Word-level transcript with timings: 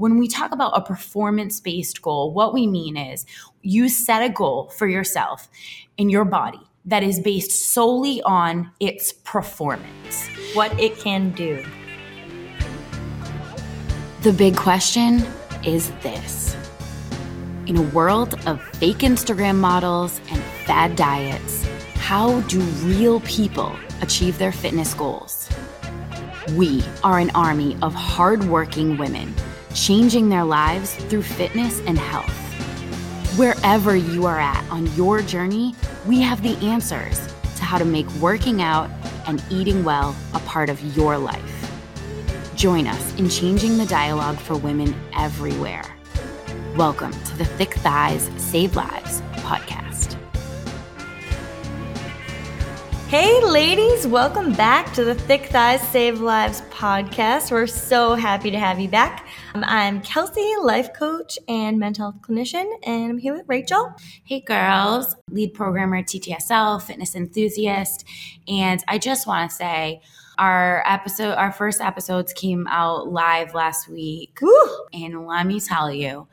when 0.00 0.16
we 0.16 0.26
talk 0.26 0.50
about 0.50 0.72
a 0.74 0.80
performance 0.80 1.60
based 1.60 2.00
goal, 2.00 2.32
what 2.32 2.54
we 2.54 2.66
mean 2.66 2.96
is 2.96 3.26
you 3.60 3.86
set 3.86 4.22
a 4.22 4.32
goal 4.32 4.70
for 4.70 4.86
yourself 4.86 5.50
in 5.98 6.08
your 6.08 6.24
body 6.24 6.60
that 6.86 7.02
is 7.02 7.20
based 7.20 7.50
solely 7.50 8.22
on 8.22 8.70
its 8.80 9.12
performance, 9.12 10.26
what 10.54 10.72
it 10.80 10.96
can 10.96 11.32
do. 11.32 11.62
The 14.22 14.32
big 14.32 14.56
question 14.56 15.22
is 15.64 15.90
this 16.02 16.56
In 17.66 17.76
a 17.76 17.82
world 17.90 18.34
of 18.46 18.62
fake 18.76 19.00
Instagram 19.00 19.56
models 19.56 20.18
and 20.30 20.40
fad 20.64 20.96
diets, 20.96 21.66
how 21.96 22.40
do 22.42 22.58
real 22.88 23.20
people 23.20 23.76
achieve 24.00 24.38
their 24.38 24.52
fitness 24.52 24.94
goals? 24.94 25.50
We 26.54 26.82
are 27.04 27.18
an 27.18 27.28
army 27.34 27.76
of 27.82 27.94
hardworking 27.94 28.96
women 28.96 29.34
changing 29.74 30.28
their 30.28 30.44
lives 30.44 30.94
through 30.94 31.22
fitness 31.22 31.80
and 31.86 31.98
health. 31.98 32.30
Wherever 33.38 33.94
you 33.96 34.26
are 34.26 34.40
at 34.40 34.64
on 34.70 34.86
your 34.96 35.22
journey, 35.22 35.74
we 36.06 36.20
have 36.20 36.42
the 36.42 36.56
answers 36.66 37.26
to 37.56 37.62
how 37.62 37.78
to 37.78 37.84
make 37.84 38.10
working 38.14 38.62
out 38.62 38.90
and 39.26 39.42
eating 39.50 39.84
well 39.84 40.16
a 40.34 40.40
part 40.40 40.68
of 40.68 40.96
your 40.96 41.16
life. 41.16 41.70
Join 42.56 42.86
us 42.86 43.14
in 43.18 43.28
changing 43.28 43.78
the 43.78 43.86
dialogue 43.86 44.38
for 44.38 44.56
women 44.56 44.94
everywhere. 45.16 45.84
Welcome 46.76 47.12
to 47.12 47.36
the 47.38 47.44
Thick 47.44 47.74
Thighs 47.74 48.28
Save 48.36 48.74
Lives 48.74 49.22
podcast. 49.36 50.16
Hey, 53.08 53.42
ladies, 53.42 54.06
welcome 54.06 54.52
back 54.52 54.92
to 54.94 55.04
the 55.04 55.14
Thick 55.14 55.46
Thighs 55.46 55.80
Save 55.88 56.20
Lives 56.20 56.60
podcast. 56.70 57.50
We're 57.50 57.66
so 57.66 58.14
happy 58.14 58.52
to 58.52 58.58
have 58.58 58.78
you 58.78 58.88
back. 58.88 59.26
Um, 59.52 59.64
I'm 59.66 60.00
Kelsey, 60.02 60.54
life 60.62 60.92
coach 60.94 61.36
and 61.48 61.78
mental 61.78 62.12
health 62.12 62.22
clinician, 62.22 62.70
and 62.84 63.10
I'm 63.10 63.18
here 63.18 63.34
with 63.34 63.48
Rachel. 63.48 63.92
Hey, 64.22 64.40
girls, 64.40 65.16
lead 65.28 65.54
programmer 65.54 66.02
TTSL, 66.02 66.80
fitness 66.80 67.16
enthusiast. 67.16 68.04
And 68.46 68.82
I 68.86 68.98
just 68.98 69.26
want 69.26 69.50
to 69.50 69.56
say, 69.56 70.02
our 70.38 70.84
episode, 70.86 71.32
our 71.32 71.50
first 71.50 71.80
episodes 71.80 72.32
came 72.32 72.68
out 72.68 73.08
live 73.08 73.52
last 73.52 73.88
week. 73.88 74.38
Woo! 74.40 74.86
And 74.92 75.26
let 75.26 75.46
me 75.46 75.58
tell 75.58 75.92
you, 75.92 76.28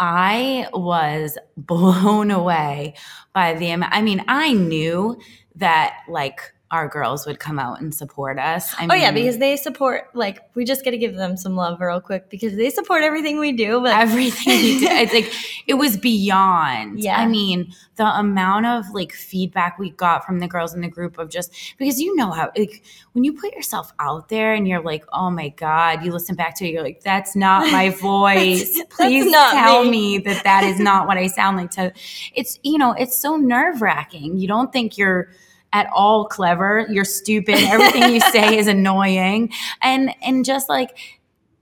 I 0.00 0.66
was 0.72 1.38
blown 1.56 2.32
away 2.32 2.94
by 3.32 3.54
the 3.54 3.70
amount. 3.70 3.94
I 3.94 4.02
mean, 4.02 4.24
I 4.26 4.52
knew 4.54 5.18
that 5.54 5.98
like 6.08 6.52
our 6.72 6.88
girls 6.88 7.26
would 7.26 7.38
come 7.38 7.60
out 7.60 7.80
and 7.80 7.94
support 7.94 8.40
us. 8.40 8.74
I 8.76 8.82
mean, 8.82 8.90
oh 8.90 8.94
yeah, 8.94 9.12
because 9.12 9.38
they 9.38 9.56
support. 9.56 10.08
Like 10.14 10.40
we 10.54 10.64
just 10.64 10.84
got 10.84 10.90
to 10.90 10.98
give 10.98 11.14
them 11.14 11.36
some 11.36 11.54
love 11.54 11.80
real 11.80 12.00
quick 12.00 12.28
because 12.28 12.56
they 12.56 12.70
support 12.70 13.04
everything 13.04 13.38
we 13.38 13.52
do. 13.52 13.80
But 13.80 13.96
everything 13.96 14.58
we 14.58 14.80
do, 14.80 14.86
it's 14.88 15.14
like 15.14 15.32
it 15.68 15.74
was 15.74 15.96
beyond. 15.96 17.00
Yeah, 17.00 17.18
I 17.18 17.26
mean 17.26 17.72
the 17.96 18.06
amount 18.18 18.66
of 18.66 18.90
like 18.92 19.12
feedback 19.12 19.78
we 19.78 19.90
got 19.90 20.24
from 20.24 20.40
the 20.40 20.48
girls 20.48 20.74
in 20.74 20.80
the 20.80 20.88
group 20.88 21.18
of 21.18 21.30
just 21.30 21.52
because 21.78 22.00
you 22.00 22.14
know 22.16 22.32
how 22.32 22.50
like 22.56 22.82
when 23.12 23.22
you 23.22 23.32
put 23.32 23.54
yourself 23.54 23.92
out 24.00 24.28
there 24.28 24.52
and 24.52 24.66
you're 24.66 24.82
like, 24.82 25.04
oh 25.12 25.30
my 25.30 25.50
god, 25.50 26.04
you 26.04 26.10
listen 26.10 26.34
back 26.34 26.56
to 26.56 26.66
it, 26.66 26.72
you're 26.72 26.82
like, 26.82 27.00
that's 27.02 27.36
not 27.36 27.70
my 27.70 27.90
voice. 28.00 28.82
Please 28.90 29.30
not 29.30 29.52
tell 29.52 29.84
me. 29.84 29.90
me 29.90 30.18
that 30.18 30.42
that 30.42 30.64
is 30.64 30.80
not 30.80 31.06
what 31.06 31.16
I 31.16 31.28
sound 31.28 31.58
like. 31.58 31.70
To 31.72 31.92
it's 32.34 32.58
you 32.64 32.76
know 32.76 32.92
it's 32.92 33.16
so 33.16 33.36
nerve 33.36 33.80
wracking. 33.80 34.36
You 34.36 34.48
don't 34.48 34.72
think 34.72 34.98
you're 34.98 35.30
at 35.76 35.90
all 35.94 36.24
clever. 36.24 36.86
You're 36.88 37.04
stupid. 37.04 37.56
Everything 37.56 38.14
you 38.14 38.20
say 38.32 38.56
is 38.56 38.66
annoying. 38.66 39.52
And 39.82 40.14
and 40.22 40.42
just 40.42 40.70
like 40.70 40.96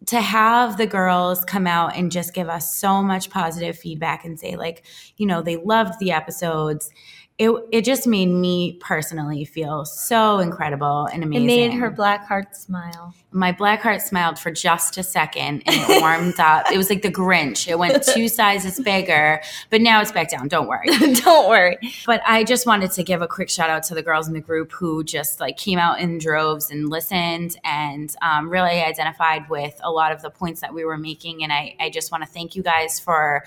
to 0.07 0.21
have 0.21 0.77
the 0.77 0.87
girls 0.87 1.45
come 1.45 1.67
out 1.67 1.97
and 1.97 2.13
just 2.13 2.33
give 2.33 2.49
us 2.49 2.77
so 2.77 3.03
much 3.03 3.29
positive 3.29 3.77
feedback 3.77 4.25
and 4.25 4.39
say 4.39 4.55
like, 4.55 4.85
you 5.17 5.27
know, 5.27 5.43
they 5.43 5.57
loved 5.57 5.99
the 5.99 6.13
episodes 6.13 6.91
it 7.37 7.51
it 7.73 7.85
just 7.85 8.07
made 8.07 8.29
me 8.29 8.75
personally 8.75 9.45
feel 9.45 9.85
so 9.85 10.39
incredible 10.39 11.07
and 11.07 11.25
amazing. 11.25 11.43
It 11.43 11.47
made 11.47 11.73
her 11.73 11.91
black 11.91 12.29
heart 12.29 12.55
smile. 12.55 13.13
My 13.33 13.51
black 13.51 13.81
heart 13.81 14.03
smiled 14.03 14.39
for 14.39 14.53
just 14.53 14.97
a 14.99 15.03
second 15.03 15.65
and 15.67 15.91
it 15.91 16.01
warmed 16.01 16.39
up. 16.39 16.71
It 16.71 16.79
was 16.79 16.89
like 16.89 17.03
the 17.03 17.11
Grinch. 17.11 17.67
It 17.67 17.77
went 17.77 18.05
two 18.05 18.29
sizes 18.29 18.79
bigger, 18.79 19.43
but 19.71 19.81
now 19.81 20.01
it's 20.01 20.13
back 20.13 20.31
down. 20.31 20.47
Don't 20.47 20.69
worry. 20.69 20.87
Don't 21.15 21.49
worry. 21.49 21.77
But 22.07 22.23
I 22.25 22.45
just 22.45 22.69
wanted 22.69 22.93
to 22.93 23.03
give 23.03 23.21
a 23.21 23.27
quick 23.27 23.51
shout 23.51 23.69
out 23.69 23.83
to 23.85 23.95
the 23.97 24.03
girls 24.03 24.29
in 24.29 24.35
the 24.35 24.41
group 24.41 24.71
who 24.71 25.03
just 25.03 25.41
like 25.41 25.57
came 25.57 25.81
out 25.81 25.99
in 25.99 26.19
droves 26.19 26.71
and 26.71 26.89
listened 26.89 27.57
and 27.65 28.15
um, 28.23 28.49
really 28.49 28.81
identified 28.81 29.49
with 29.49 29.81
a 29.83 29.91
lot 29.91 30.13
of 30.13 30.23
the 30.23 30.31
points 30.31 30.61
that 30.61 30.73
we 30.73 30.85
were 30.85 30.99
making. 30.99 31.43
And 31.43 31.53
I, 31.53 31.75
I 31.81 31.91
just 31.91 32.13
want 32.13 32.23
to 32.23 32.31
thank 32.31 32.55
you 32.55 32.63
guys 32.63 33.01
for 33.01 33.43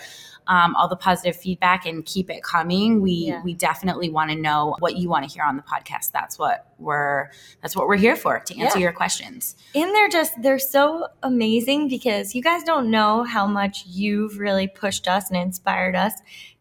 um, 0.48 0.76
all 0.76 0.88
the 0.88 0.96
positive 0.96 1.36
feedback 1.36 1.86
and 1.86 2.06
keep 2.06 2.30
it 2.30 2.44
coming. 2.44 3.02
We 3.02 3.12
yeah. 3.12 3.42
we 3.44 3.54
definitely 3.54 4.10
want 4.10 4.32
to 4.32 4.36
know 4.36 4.76
what 4.80 4.98
you 4.98 5.10
want 5.10 5.28
to 5.28 5.34
hear 5.34 5.44
on 5.44 5.58
the 5.58 5.64
podcast. 5.64 6.12
That's 6.12 6.40
what 6.40 6.72
we're 6.78 7.30
that's 7.62 7.76
what 7.76 7.88
we're 7.88 7.98
here 7.98 8.16
for 8.16 8.40
to 8.40 8.60
answer 8.60 8.80
yeah. 8.80 8.84
your 8.84 8.94
questions. 8.94 9.56
And 9.76 9.94
they're 9.94 10.10
just 10.10 10.42
they're 10.42 10.60
so 10.60 11.08
amazing 11.24 11.90
because 11.90 12.36
you 12.36 12.42
guys 12.42 12.64
don't 12.64 12.90
know 12.90 13.24
how 13.24 13.48
much 13.48 13.86
you've 13.88 14.40
really 14.40 14.68
pushed 14.68 15.08
us 15.08 15.30
and 15.30 15.38
inspired 15.38 15.96
us 15.96 16.14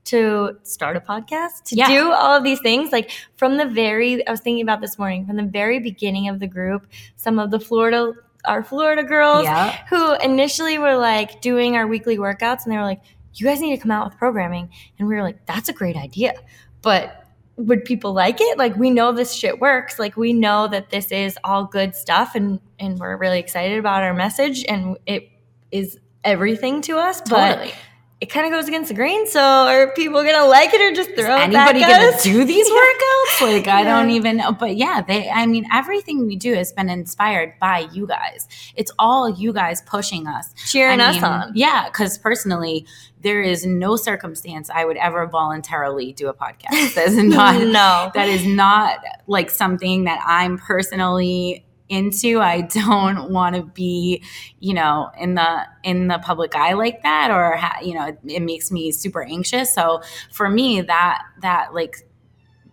to 0.06 0.56
start 0.62 0.96
a 0.96 1.00
podcast, 1.00 1.64
to 1.64 1.76
yeah. 1.76 1.88
do 1.88 2.12
all 2.12 2.36
of 2.36 2.44
these 2.44 2.60
things. 2.60 2.92
Like 2.92 3.10
from 3.36 3.56
the 3.56 3.66
very, 3.66 4.26
I 4.26 4.30
was 4.30 4.40
thinking 4.40 4.62
about 4.62 4.80
this 4.80 4.98
morning, 4.98 5.26
from 5.26 5.36
the 5.36 5.44
very 5.44 5.80
beginning 5.80 6.28
of 6.28 6.38
the 6.38 6.46
group, 6.46 6.86
some 7.16 7.38
of 7.38 7.50
the 7.50 7.60
Florida, 7.60 8.12
our 8.44 8.62
Florida 8.62 9.02
girls 9.02 9.44
yeah. 9.44 9.84
who 9.88 10.14
initially 10.14 10.78
were 10.78 10.96
like 10.96 11.40
doing 11.40 11.76
our 11.76 11.86
weekly 11.86 12.16
workouts 12.16 12.64
and 12.64 12.72
they 12.72 12.76
were 12.76 12.84
like, 12.84 13.02
you 13.40 13.46
guys 13.46 13.60
need 13.60 13.76
to 13.76 13.82
come 13.82 13.90
out 13.90 14.08
with 14.08 14.18
programming. 14.18 14.70
And 14.98 15.08
we 15.08 15.14
were 15.14 15.22
like, 15.22 15.44
that's 15.46 15.68
a 15.68 15.72
great 15.72 15.96
idea. 15.96 16.34
But 16.82 17.24
would 17.56 17.84
people 17.84 18.12
like 18.12 18.40
it? 18.40 18.58
Like 18.58 18.76
we 18.76 18.90
know 18.90 19.12
this 19.12 19.32
shit 19.32 19.60
works. 19.60 19.98
Like 19.98 20.16
we 20.16 20.32
know 20.32 20.68
that 20.68 20.90
this 20.90 21.10
is 21.10 21.38
all 21.44 21.64
good 21.64 21.94
stuff 21.94 22.34
and 22.34 22.60
and 22.78 22.98
we're 22.98 23.16
really 23.16 23.38
excited 23.38 23.78
about 23.78 24.02
our 24.02 24.12
message 24.14 24.64
and 24.68 24.98
it 25.06 25.30
is 25.70 25.98
everything 26.24 26.82
to 26.82 26.98
us. 26.98 27.20
Totally. 27.22 27.68
But 27.68 27.74
it 28.18 28.26
kind 28.26 28.46
of 28.46 28.52
goes 28.52 28.66
against 28.66 28.88
the 28.88 28.94
grain. 28.94 29.26
So 29.26 29.40
are 29.40 29.92
people 29.92 30.22
gonna 30.24 30.46
like 30.46 30.72
it 30.72 30.80
or 30.80 30.94
just 30.94 31.10
throw 31.10 31.36
Is 31.36 31.42
it 31.42 31.54
anybody 31.54 31.80
gonna 31.80 32.12
do 32.22 32.44
these 32.44 32.66
workouts? 32.70 33.40
like 33.42 33.68
I 33.68 33.84
don't 33.84 34.08
even 34.10 34.38
know. 34.38 34.52
But 34.52 34.76
yeah, 34.76 35.02
they 35.02 35.28
I 35.28 35.44
mean 35.44 35.66
everything 35.70 36.26
we 36.26 36.36
do 36.36 36.54
has 36.54 36.72
been 36.72 36.88
inspired 36.88 37.54
by 37.60 37.80
you 37.92 38.06
guys. 38.06 38.48
It's 38.74 38.90
all 38.98 39.28
you 39.28 39.52
guys 39.52 39.82
pushing 39.82 40.26
us. 40.26 40.54
Cheering 40.66 41.00
I 41.00 41.10
us 41.10 41.22
on. 41.22 41.52
Yeah, 41.54 41.88
because 41.88 42.16
personally, 42.16 42.86
there 43.20 43.42
is 43.42 43.66
no 43.66 43.96
circumstance 43.96 44.70
I 44.70 44.86
would 44.86 44.96
ever 44.96 45.26
voluntarily 45.26 46.12
do 46.14 46.28
a 46.28 46.34
podcast. 46.34 46.94
That 46.94 47.08
is 47.08 47.16
not 47.22 47.60
no. 47.60 48.10
that 48.14 48.28
is 48.28 48.46
not 48.46 49.00
like 49.26 49.50
something 49.50 50.04
that 50.04 50.22
I'm 50.24 50.56
personally 50.56 51.65
into. 51.88 52.40
I 52.40 52.62
don't 52.62 53.30
want 53.32 53.56
to 53.56 53.62
be 53.62 54.22
you 54.60 54.74
know 54.74 55.10
in 55.18 55.34
the 55.34 55.62
in 55.82 56.08
the 56.08 56.18
public 56.18 56.54
eye 56.54 56.74
like 56.74 57.02
that 57.02 57.30
or 57.30 57.56
ha- 57.56 57.80
you 57.82 57.94
know 57.94 58.06
it, 58.06 58.18
it, 58.26 58.42
makes 58.42 58.70
me 58.70 58.90
super 58.92 59.22
anxious. 59.22 59.74
So 59.74 60.02
for 60.32 60.48
me 60.48 60.80
that 60.82 61.22
that 61.42 61.74
like 61.74 62.08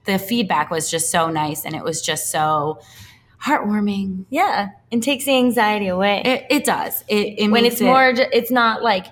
the 0.05 0.19
feedback 0.19 0.69
was 0.69 0.89
just 0.89 1.11
so 1.11 1.29
nice 1.29 1.65
and 1.65 1.75
it 1.75 1.83
was 1.83 2.01
just 2.01 2.31
so 2.31 2.79
heartwarming. 3.41 4.25
Yeah 4.29 4.69
and 4.91 5.01
takes 5.01 5.25
the 5.25 5.35
anxiety 5.35 5.87
away. 5.87 6.21
It, 6.23 6.45
it 6.49 6.65
does. 6.65 7.03
It, 7.07 7.39
it 7.39 7.51
when 7.51 7.65
it's 7.65 7.81
it, 7.81 7.85
more 7.85 8.09
it's 8.09 8.51
not 8.51 8.83
like 8.83 9.07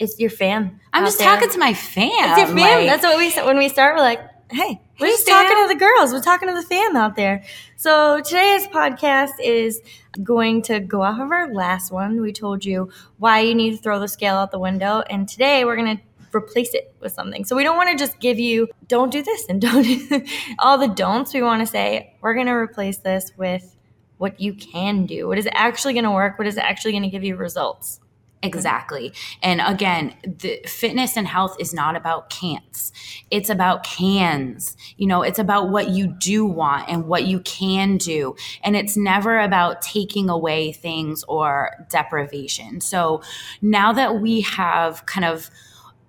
it's 0.00 0.18
your 0.18 0.30
fam 0.30 0.80
i'm 0.92 1.04
just 1.04 1.18
there. 1.18 1.28
talking 1.28 1.50
to 1.50 1.58
my 1.58 1.74
fam 1.74 2.10
it's 2.10 2.38
your 2.38 2.46
fam. 2.48 2.56
like, 2.56 2.86
that's 2.86 3.02
what 3.04 3.18
we 3.18 3.30
when 3.46 3.58
we 3.58 3.68
start 3.68 3.94
we're 3.94 4.02
like 4.02 4.20
hey, 4.50 4.80
we're 4.98 5.06
just 5.06 5.26
talking 5.26 5.56
to 5.56 5.68
the 5.68 5.78
girls. 5.78 6.12
We're 6.12 6.20
talking 6.20 6.48
to 6.48 6.54
the 6.54 6.62
fam 6.62 6.96
out 6.96 7.14
there. 7.16 7.44
So 7.76 8.20
today's 8.20 8.66
podcast 8.66 9.32
is 9.42 9.80
going 10.22 10.62
to 10.62 10.80
go 10.80 11.02
off 11.02 11.20
of 11.20 11.30
our 11.30 11.52
last 11.54 11.92
one. 11.92 12.20
We 12.20 12.32
told 12.32 12.64
you 12.64 12.90
why 13.18 13.40
you 13.40 13.54
need 13.54 13.72
to 13.72 13.76
throw 13.76 14.00
the 14.00 14.08
scale 14.08 14.34
out 14.34 14.50
the 14.50 14.58
window. 14.58 15.02
And 15.08 15.28
today 15.28 15.64
we're 15.64 15.76
going 15.76 15.96
to 15.98 16.02
replace 16.34 16.74
it 16.74 16.94
with 17.00 17.12
something. 17.12 17.44
So 17.44 17.56
we 17.56 17.62
don't 17.62 17.76
want 17.76 17.90
to 17.90 18.02
just 18.02 18.18
give 18.18 18.38
you 18.38 18.68
don't 18.88 19.12
do 19.12 19.22
this 19.22 19.46
and 19.48 19.60
don't 19.60 19.82
do 19.82 20.24
all 20.58 20.78
the 20.78 20.88
don'ts. 20.88 21.32
We 21.32 21.42
want 21.42 21.60
to 21.60 21.66
say 21.66 22.14
we're 22.20 22.34
going 22.34 22.46
to 22.46 22.52
replace 22.52 22.98
this 22.98 23.32
with 23.36 23.76
what 24.18 24.40
you 24.40 24.54
can 24.54 25.06
do. 25.06 25.28
What 25.28 25.38
is 25.38 25.48
actually 25.52 25.94
going 25.94 26.04
to 26.04 26.10
work? 26.10 26.38
What 26.38 26.48
is 26.48 26.58
actually 26.58 26.92
going 26.92 27.04
to 27.04 27.08
give 27.08 27.24
you 27.24 27.36
results? 27.36 28.00
Exactly. 28.42 29.12
And 29.42 29.60
again, 29.60 30.14
the 30.24 30.60
fitness 30.64 31.16
and 31.16 31.26
health 31.26 31.56
is 31.60 31.74
not 31.74 31.94
about 31.94 32.30
can'ts. 32.30 32.90
It's 33.30 33.50
about 33.50 33.84
cans. 33.84 34.78
You 34.96 35.08
know, 35.08 35.20
it's 35.22 35.38
about 35.38 35.68
what 35.68 35.90
you 35.90 36.06
do 36.06 36.46
want 36.46 36.88
and 36.88 37.06
what 37.06 37.26
you 37.26 37.40
can 37.40 37.98
do. 37.98 38.34
And 38.64 38.76
it's 38.76 38.96
never 38.96 39.38
about 39.38 39.82
taking 39.82 40.30
away 40.30 40.72
things 40.72 41.22
or 41.24 41.86
deprivation. 41.90 42.80
So 42.80 43.20
now 43.60 43.92
that 43.92 44.20
we 44.20 44.40
have 44.40 45.04
kind 45.04 45.26
of 45.26 45.50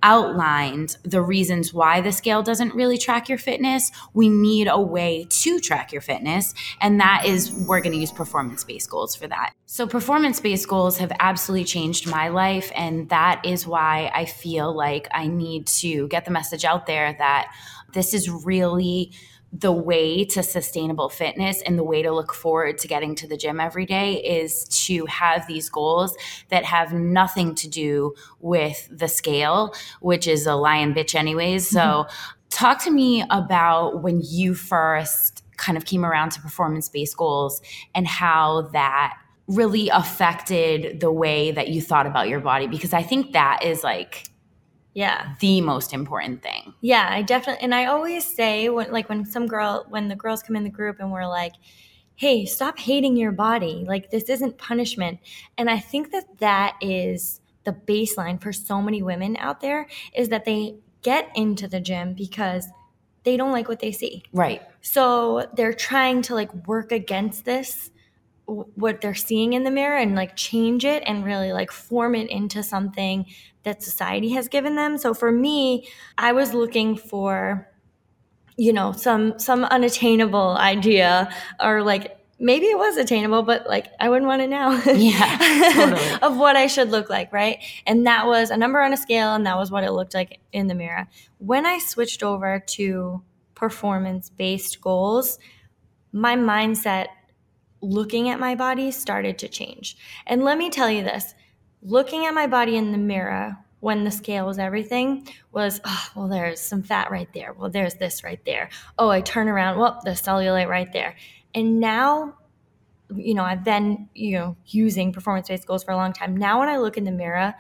outlined 0.04 0.98
the 1.04 1.22
reasons 1.22 1.74
why 1.74 2.02
the 2.02 2.12
scale 2.12 2.44
doesn't 2.44 2.74
really 2.74 2.98
track 2.98 3.30
your 3.30 3.38
fitness. 3.38 3.92
We 4.14 4.30
need 4.30 4.68
a 4.68 4.80
way 4.80 5.28
to 5.30 5.60
track 5.60 5.92
your 5.92 6.02
fitness. 6.02 6.54
And 6.80 7.00
that 7.00 7.26
is, 7.26 7.52
we're 7.52 7.82
going 7.82 7.94
to 7.94 8.00
use 8.00 8.12
performance 8.12 8.64
based 8.64 8.90
goals 8.90 9.16
for 9.16 9.28
that. 9.28 9.54
So, 9.66 9.88
performance 9.88 10.40
based 10.40 10.68
goals 10.68 10.98
have 10.98 11.12
absolutely 11.20 11.66
changed 11.66 12.10
my 12.10 12.30
life. 12.30 12.72
And 12.76 13.10
that 13.10 13.46
is 13.46 13.66
why 13.66 14.12
I 14.14 14.26
feel 14.26 14.74
like 14.76 15.08
I 15.12 15.28
need 15.28 15.68
to 15.68 16.08
get 16.08 16.26
the 16.26 16.32
message 16.32 16.66
out 16.66 16.88
there 16.88 17.16
that 17.18 17.54
this 17.94 18.14
is 18.14 18.30
really 18.30 19.12
the 19.54 19.72
way 19.72 20.24
to 20.24 20.42
sustainable 20.42 21.10
fitness 21.10 21.62
and 21.64 21.78
the 21.78 21.84
way 21.84 22.02
to 22.02 22.12
look 22.12 22.34
forward 22.34 22.78
to 22.78 22.88
getting 22.88 23.16
to 23.16 23.28
the 23.28 23.36
gym 23.36 23.60
every 23.60 23.86
day 23.86 24.14
is 24.24 24.64
to 24.66 25.06
have 25.08 25.46
these 25.48 25.70
goals 25.70 26.16
that 26.50 26.64
have 26.64 26.94
nothing 26.94 27.54
to 27.56 27.68
do 27.68 28.14
with 28.40 28.88
the 28.90 29.10
scale, 29.10 29.74
which 30.00 30.28
is 30.28 30.48
a 30.48 30.56
lion 30.56 30.94
bitch, 30.94 31.16
anyways. 31.16 31.68
So, 31.68 31.80
mm-hmm. 31.80 32.16
talk 32.50 32.82
to 32.86 32.92
me 32.92 33.24
about 33.30 34.02
when 34.02 34.22
you 34.24 34.54
first 34.54 35.44
kind 35.58 35.78
of 35.78 35.86
came 35.86 36.06
around 36.06 36.32
to 36.32 36.42
performance 36.42 36.88
based 36.88 37.18
goals 37.18 37.62
and 37.94 38.08
how 38.08 38.70
that 38.74 39.18
really 39.48 39.90
affected 39.90 41.02
the 41.02 41.12
way 41.12 41.52
that 41.52 41.68
you 41.68 41.82
thought 41.82 42.08
about 42.08 42.30
your 42.30 42.40
body 42.40 42.68
because 42.68 42.94
I 42.94 43.04
think 43.04 43.34
that 43.34 43.64
is 43.64 43.84
like 43.84 44.31
yeah. 44.94 45.36
The 45.40 45.62
most 45.62 45.94
important 45.94 46.44
thing. 46.44 46.74
Yeah 46.82 47.08
i 47.10 47.22
definitely 47.22 47.64
and 47.64 47.74
i 47.74 47.86
always 47.86 48.26
say 48.26 48.70
when 48.70 48.92
like 48.92 49.10
when 49.10 49.26
some 49.26 49.48
girl 49.48 49.86
when 49.90 50.08
the 50.08 50.16
girls 50.16 50.44
come 50.44 50.56
in 50.56 50.64
the 50.64 50.70
group 50.70 50.98
and 51.00 51.12
we're 51.12 51.28
like 51.28 51.54
hey 52.16 52.46
stop 52.46 52.78
hating 52.78 53.18
your 53.18 53.32
body. 53.32 53.84
Like 53.88 54.12
this 54.12 54.26
isn't 54.30 54.58
punishment. 54.58 55.20
And 55.58 55.70
i 55.70 55.80
think 55.80 56.12
that 56.12 56.40
that 56.40 56.76
is 56.82 57.42
the 57.64 57.74
baseline 57.74 58.42
for 58.42 58.52
so 58.52 58.82
many 58.82 59.04
women 59.04 59.38
out 59.38 59.62
there 59.62 59.88
is 60.16 60.30
that 60.30 60.46
they 60.46 60.76
get 61.04 61.30
into 61.36 61.68
the 61.68 61.80
gym 61.80 62.14
because 62.14 62.68
they 63.24 63.38
don't 63.38 63.52
like 63.52 63.68
what 63.68 63.80
they 63.80 63.92
see. 63.92 64.24
Right. 64.34 64.62
So 64.82 65.48
they're 65.56 65.74
trying 65.74 66.24
to 66.24 66.34
like 66.34 66.68
work 66.68 66.92
against 66.92 67.46
this 67.46 67.92
what 68.46 69.00
they're 69.00 69.16
seeing 69.16 69.54
in 69.54 69.64
the 69.64 69.72
mirror 69.72 69.98
and 69.98 70.16
like 70.16 70.36
change 70.36 70.84
it 70.84 71.04
and 71.06 71.24
really 71.24 71.54
like 71.54 71.72
form 71.72 72.16
it 72.16 72.30
into 72.30 72.62
something 72.64 73.26
that 73.64 73.84
society 73.84 74.30
has 74.30 74.48
given 74.48 74.76
them. 74.76 74.98
So 74.98 75.14
for 75.14 75.32
me, 75.32 75.88
I 76.18 76.32
was 76.32 76.54
looking 76.54 76.96
for 76.96 77.68
you 78.58 78.74
know 78.74 78.92
some 78.92 79.40
some 79.40 79.64
unattainable 79.66 80.56
idea 80.58 81.34
or 81.60 81.82
like 81.82 82.18
maybe 82.38 82.66
it 82.66 82.78
was 82.78 82.98
attainable 82.98 83.44
but 83.44 83.66
like 83.68 83.88
i 84.00 84.10
wouldn't 84.10 84.28
want 84.28 84.42
it 84.42 84.50
now. 84.50 84.72
yeah 84.94 85.72
totally. 85.74 86.12
of 86.22 86.38
what 86.38 86.56
i 86.56 86.68
should 86.68 86.90
look 86.90 87.10
like 87.10 87.32
right 87.32 87.58
and 87.88 88.06
that 88.06 88.28
was 88.28 88.50
a 88.50 88.58
number 88.58 88.82
on 88.82 88.94
a 88.94 88.98
scale 88.98 89.34
and 89.34 89.46
that 89.46 89.58
was 89.58 89.72
what 89.72 89.84
it 89.84 89.92
looked 89.92 90.14
like 90.14 90.40
in 90.52 90.68
the 90.68 90.76
mirror 90.76 91.08
when 91.38 91.66
i 91.66 91.80
switched 91.80 92.24
over 92.24 92.60
to 92.60 93.22
performance 93.56 94.30
based 94.30 94.82
goals 94.82 95.40
my 96.12 96.36
mindset 96.36 97.08
looking 97.82 98.30
at 98.30 98.40
my 98.40 98.54
body 98.54 98.92
started 98.92 99.40
to 99.40 99.48
change 99.48 99.96
and 100.28 100.44
let 100.44 100.58
me 100.58 100.70
tell 100.70 100.90
you 100.90 101.04
this 101.04 101.34
looking 101.82 102.26
at 102.26 102.34
my 102.34 102.48
body 102.48 102.76
in 102.76 102.92
the 102.92 102.98
mirror 102.98 103.58
when 103.80 104.04
the 104.04 104.12
scale 104.12 104.46
was 104.46 104.60
everything 104.60 105.28
was 105.52 105.82
oh, 105.84 106.10
well 106.16 106.28
there's 106.28 106.62
some 106.62 106.84
fat 106.84 107.12
right 107.12 107.28
there. 107.34 107.54
Well 107.54 107.70
there's 107.70 107.96
this 107.96 108.24
right 108.24 108.44
there. 108.46 108.70
Oh 108.98 109.10
i 109.10 109.22
turn 109.22 109.50
around 109.50 109.78
well 109.78 110.00
there's 110.06 110.22
cellulite 110.22 110.68
right 110.68 110.92
there. 110.94 111.16
And 111.54 111.80
now 111.80 112.36
you 113.14 113.34
know 113.34 113.44
i've 113.44 113.64
been 113.66 114.08
you 114.14 114.38
know 114.38 114.56
using 114.68 115.12
performance 115.12 115.50
based 115.50 115.68
goals 115.68 115.84
for 115.84 115.92
a 115.92 115.98
long 115.98 116.14
time. 116.14 116.38
Now 116.38 116.60
when 116.60 116.70
i 116.70 116.78
look 116.78 116.98
in 116.98 117.04
the 117.04 117.12
mirror 117.12 117.54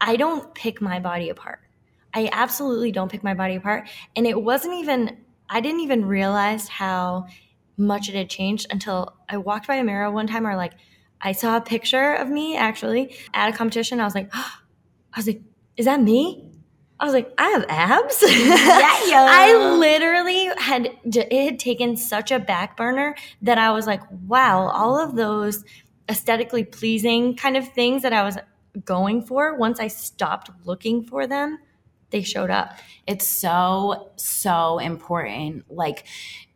i 0.00 0.16
don't 0.16 0.54
pick 0.54 0.80
my 0.80 0.98
body 1.00 1.30
apart. 1.30 1.60
I 2.12 2.28
absolutely 2.32 2.92
don't 2.92 3.10
pick 3.10 3.22
my 3.22 3.34
body 3.34 3.56
apart. 3.56 3.88
And 4.16 4.26
it 4.26 4.42
wasn't 4.42 4.74
even 4.74 5.16
i 5.48 5.60
didn't 5.60 5.80
even 5.80 6.04
realize 6.04 6.66
how 6.68 7.28
much 7.76 8.08
it 8.08 8.16
had 8.16 8.28
changed 8.28 8.66
until 8.70 9.14
i 9.28 9.36
walked 9.36 9.68
by 9.68 9.76
a 9.76 9.84
mirror 9.84 10.10
one 10.10 10.26
time 10.26 10.46
or 10.46 10.56
like 10.56 10.72
I 11.20 11.32
saw 11.32 11.56
a 11.56 11.60
picture 11.60 12.14
of 12.14 12.28
me 12.28 12.56
actually 12.56 13.16
at 13.34 13.52
a 13.52 13.56
competition. 13.56 14.00
I 14.00 14.04
was 14.04 14.14
like, 14.14 14.30
oh, 14.34 14.52
I 15.12 15.18
was 15.18 15.26
like, 15.26 15.40
is 15.76 15.86
that 15.86 16.02
me? 16.02 16.42
I 16.98 17.04
was 17.04 17.12
like, 17.12 17.32
I 17.36 17.48
have 17.48 17.64
abs. 17.68 18.22
yeah, 18.22 19.06
yo. 19.06 19.16
I 19.16 19.76
literally 19.78 20.50
had 20.58 20.90
it 21.04 21.32
had 21.32 21.58
taken 21.58 21.96
such 21.96 22.30
a 22.30 22.38
back 22.38 22.76
burner 22.76 23.14
that 23.42 23.58
I 23.58 23.70
was 23.72 23.86
like, 23.86 24.00
wow, 24.26 24.68
all 24.68 24.98
of 24.98 25.14
those 25.14 25.64
aesthetically 26.08 26.64
pleasing 26.64 27.36
kind 27.36 27.56
of 27.56 27.68
things 27.68 28.02
that 28.02 28.12
I 28.12 28.22
was 28.22 28.38
going 28.84 29.22
for, 29.22 29.56
once 29.56 29.80
I 29.80 29.88
stopped 29.88 30.50
looking 30.64 31.04
for 31.04 31.26
them, 31.26 31.58
they 32.10 32.22
showed 32.22 32.50
up. 32.50 32.78
It's 33.06 33.26
so, 33.26 34.12
so 34.16 34.78
important. 34.78 35.64
Like 35.70 36.04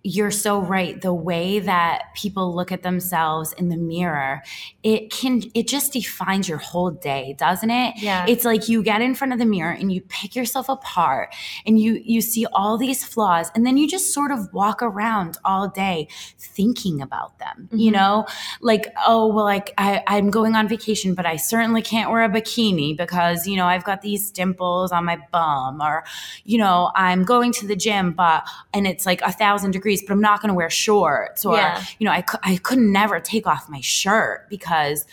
you're 0.02 0.30
so 0.30 0.60
right. 0.60 1.00
The 1.00 1.12
way 1.12 1.58
that 1.58 2.14
people 2.14 2.54
look 2.54 2.72
at 2.72 2.82
themselves 2.82 3.52
in 3.52 3.68
the 3.68 3.76
mirror 3.76 4.42
it 4.82 5.10
can 5.10 5.42
it 5.54 5.68
just 5.68 5.92
defines 5.92 6.48
your 6.48 6.58
whole 6.58 6.90
day 6.90 7.34
doesn't 7.38 7.70
it? 7.70 7.94
Yeah. 7.98 8.24
It's 8.26 8.44
like 8.44 8.68
you 8.68 8.82
get 8.82 9.02
in 9.02 9.14
front 9.14 9.32
of 9.32 9.38
the 9.38 9.44
mirror 9.44 9.72
and 9.72 9.92
you 9.92 10.00
pick 10.02 10.34
yourself 10.34 10.68
apart 10.68 11.34
and 11.66 11.78
you 11.78 12.00
you 12.04 12.20
see 12.20 12.46
all 12.52 12.78
these 12.78 13.04
flaws 13.04 13.50
and 13.54 13.66
then 13.66 13.76
you 13.76 13.86
just 13.86 14.14
sort 14.14 14.30
of 14.30 14.52
walk 14.54 14.82
around 14.82 15.36
all 15.44 15.68
day 15.68 16.08
thinking 16.38 17.02
about 17.02 17.38
them 17.38 17.66
mm-hmm. 17.66 17.76
you 17.76 17.90
know? 17.90 18.26
Like 18.60 18.92
oh 19.06 19.26
well 19.32 19.44
like 19.44 19.72
I, 19.78 20.02
i'm 20.06 20.30
going 20.30 20.54
on 20.54 20.68
vacation 20.68 21.14
but 21.14 21.26
i 21.26 21.36
certainly 21.36 21.82
can't 21.82 22.10
wear 22.10 22.24
a 22.24 22.28
bikini 22.28 22.96
because 22.96 23.46
you 23.46 23.56
know 23.56 23.66
i've 23.66 23.84
got 23.84 24.02
these 24.02 24.30
dimples 24.30 24.92
on 24.92 25.04
my 25.04 25.18
bum 25.32 25.80
or 25.80 26.04
you 26.44 26.58
know 26.58 26.90
i'm 26.94 27.24
going 27.24 27.52
to 27.54 27.66
the 27.66 27.76
gym 27.76 28.12
but 28.12 28.46
and 28.72 28.86
it's 28.86 29.06
like 29.06 29.20
a 29.22 29.32
thousand 29.32 29.72
degrees 29.72 29.89
degrees, 29.90 30.06
but 30.06 30.14
I'm 30.14 30.20
not 30.20 30.40
going 30.40 30.48
to 30.48 30.54
wear 30.54 30.70
shorts. 30.70 31.44
Or, 31.44 31.56
yeah. 31.56 31.82
you 31.98 32.04
know, 32.04 32.12
I, 32.12 32.24
I 32.42 32.56
could 32.56 32.78
never 32.78 33.20
take 33.20 33.46
off 33.46 33.68
my 33.68 33.80
shirt 33.80 34.48
because, 34.48 35.04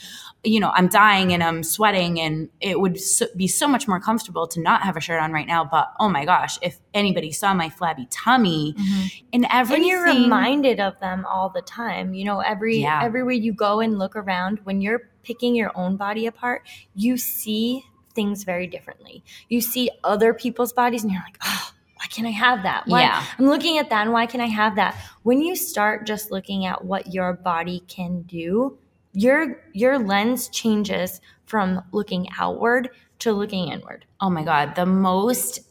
you 0.44 0.59
know, 0.59 0.71
I'm 0.74 0.88
dying 0.88 1.33
and 1.33 1.44
I'm 1.44 1.63
sweating 1.63 2.19
and 2.19 2.50
it 2.62 2.79
would 2.79 3.00
so, 3.00 3.25
be 3.35 3.47
so 3.47 3.68
much 3.68 3.88
more 3.88 4.00
comfortable 4.00 4.47
to 4.47 4.62
not 4.62 4.83
have 4.83 4.95
a 4.95 5.01
shirt 5.01 5.21
on 5.21 5.31
right 5.31 5.47
now. 5.47 5.65
But 5.65 5.91
oh 6.00 6.09
my 6.09 6.25
gosh, 6.25 6.57
if 6.62 6.79
anybody 6.94 7.31
saw 7.31 7.53
my 7.53 7.69
flabby 7.69 8.07
tummy 8.12 8.74
mm-hmm. 8.74 9.07
and 9.33 9.47
everything. 9.50 9.83
And 9.83 9.89
you're 9.89 10.06
reminded 10.06 10.79
of 10.79 11.00
them 11.00 11.25
all 11.25 11.50
the 11.50 11.62
time. 11.62 12.13
You 12.13 12.25
know, 12.25 12.39
every, 12.39 12.79
yeah. 12.79 13.03
everywhere 13.03 13.33
you 13.33 13.53
go 13.53 13.79
and 13.79 13.97
look 13.97 14.15
around, 14.15 14.59
when 14.63 14.81
you're 14.81 15.09
picking 15.24 15.56
your 15.56 15.71
own 15.75 15.97
body 15.97 16.27
apart, 16.27 16.63
you 16.95 17.18
see 17.18 17.83
things 18.13 18.44
very 18.44 18.65
differently. 18.65 19.24
You 19.50 19.62
see 19.62 19.91
other 20.03 20.33
people's 20.33 20.74
bodies 20.74 21.03
and 21.03 21.12
you're 21.12 21.21
like, 21.21 21.38
oh, 21.44 21.71
why 21.98 22.06
can't 22.10 22.28
I 22.28 22.32
have 22.32 22.64
that? 22.64 22.84
Why, 22.88 23.02
yeah. 23.02 23.26
I'm 23.38 23.48
looking 23.48 23.78
at 23.78 23.90
that 23.90 24.04
and 24.04 24.14
why 24.14 24.26
can 24.26 24.42
I 24.42 24.48
have 24.48 24.76
that? 24.76 24.96
When 25.24 25.42
you 25.42 25.56
start 25.56 26.06
just 26.06 26.32
looking 26.32 26.66
at 26.66 26.86
what 26.86 27.14
your 27.14 27.34
body 27.34 27.84
can 27.88 28.22
do, 28.24 28.78
your 29.14 29.64
your 29.74 29.98
lens 29.98 30.48
changes 30.50 31.22
from 31.46 31.82
looking 31.92 32.28
outward 32.40 32.90
to 33.20 33.32
looking 33.32 33.70
inward. 33.70 34.06
Oh 34.22 34.30
my 34.30 34.44
god, 34.44 34.75
the 34.75 34.86
most 34.86 35.62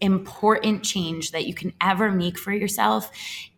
important 0.00 0.82
change 0.82 1.32
that 1.32 1.46
you 1.46 1.54
can 1.54 1.72
ever 1.80 2.10
make 2.10 2.38
for 2.38 2.52
yourself 2.52 3.10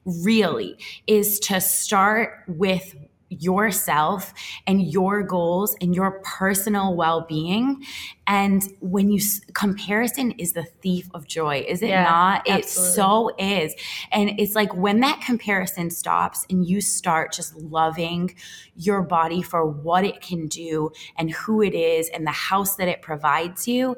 really 0.04 0.76
is 1.06 1.38
to 1.38 1.61
start 1.61 2.42
with 2.49 2.94
yourself 3.30 4.32
and 4.66 4.82
your 4.82 5.23
goals 5.23 5.76
and 5.80 5.94
your 5.94 6.20
personal 6.25 6.94
well-being. 6.97 7.85
And 8.26 8.62
when 8.80 9.11
you 9.11 9.20
comparison 9.54 10.32
is 10.32 10.52
the 10.52 10.64
thief 10.64 11.08
of 11.14 11.26
joy 11.26 11.64
is 11.66 11.82
it 11.82 11.88
yeah, 11.88 12.04
not? 12.04 12.49
Absolutely. 12.49 12.58
it 12.58 12.94
so 12.94 13.30
is. 13.38 13.75
And 14.12 14.38
it's 14.38 14.54
like 14.54 14.75
when 14.75 15.00
that 15.00 15.20
comparison 15.20 15.90
stops 15.90 16.47
and 16.50 16.66
you 16.66 16.80
start 16.80 17.32
just 17.32 17.54
loving 17.56 18.35
your 18.76 19.02
body 19.02 19.42
for 19.42 19.66
what 19.66 20.04
it 20.04 20.20
can 20.20 20.47
do 20.47 20.90
and 21.16 21.30
who 21.30 21.62
it 21.62 21.75
is 21.75 22.08
and 22.11 22.26
the 22.26 22.32
house 22.32 22.76
that 22.76 22.88
it 22.88 23.02
provides 23.02 23.66
you 23.66 23.97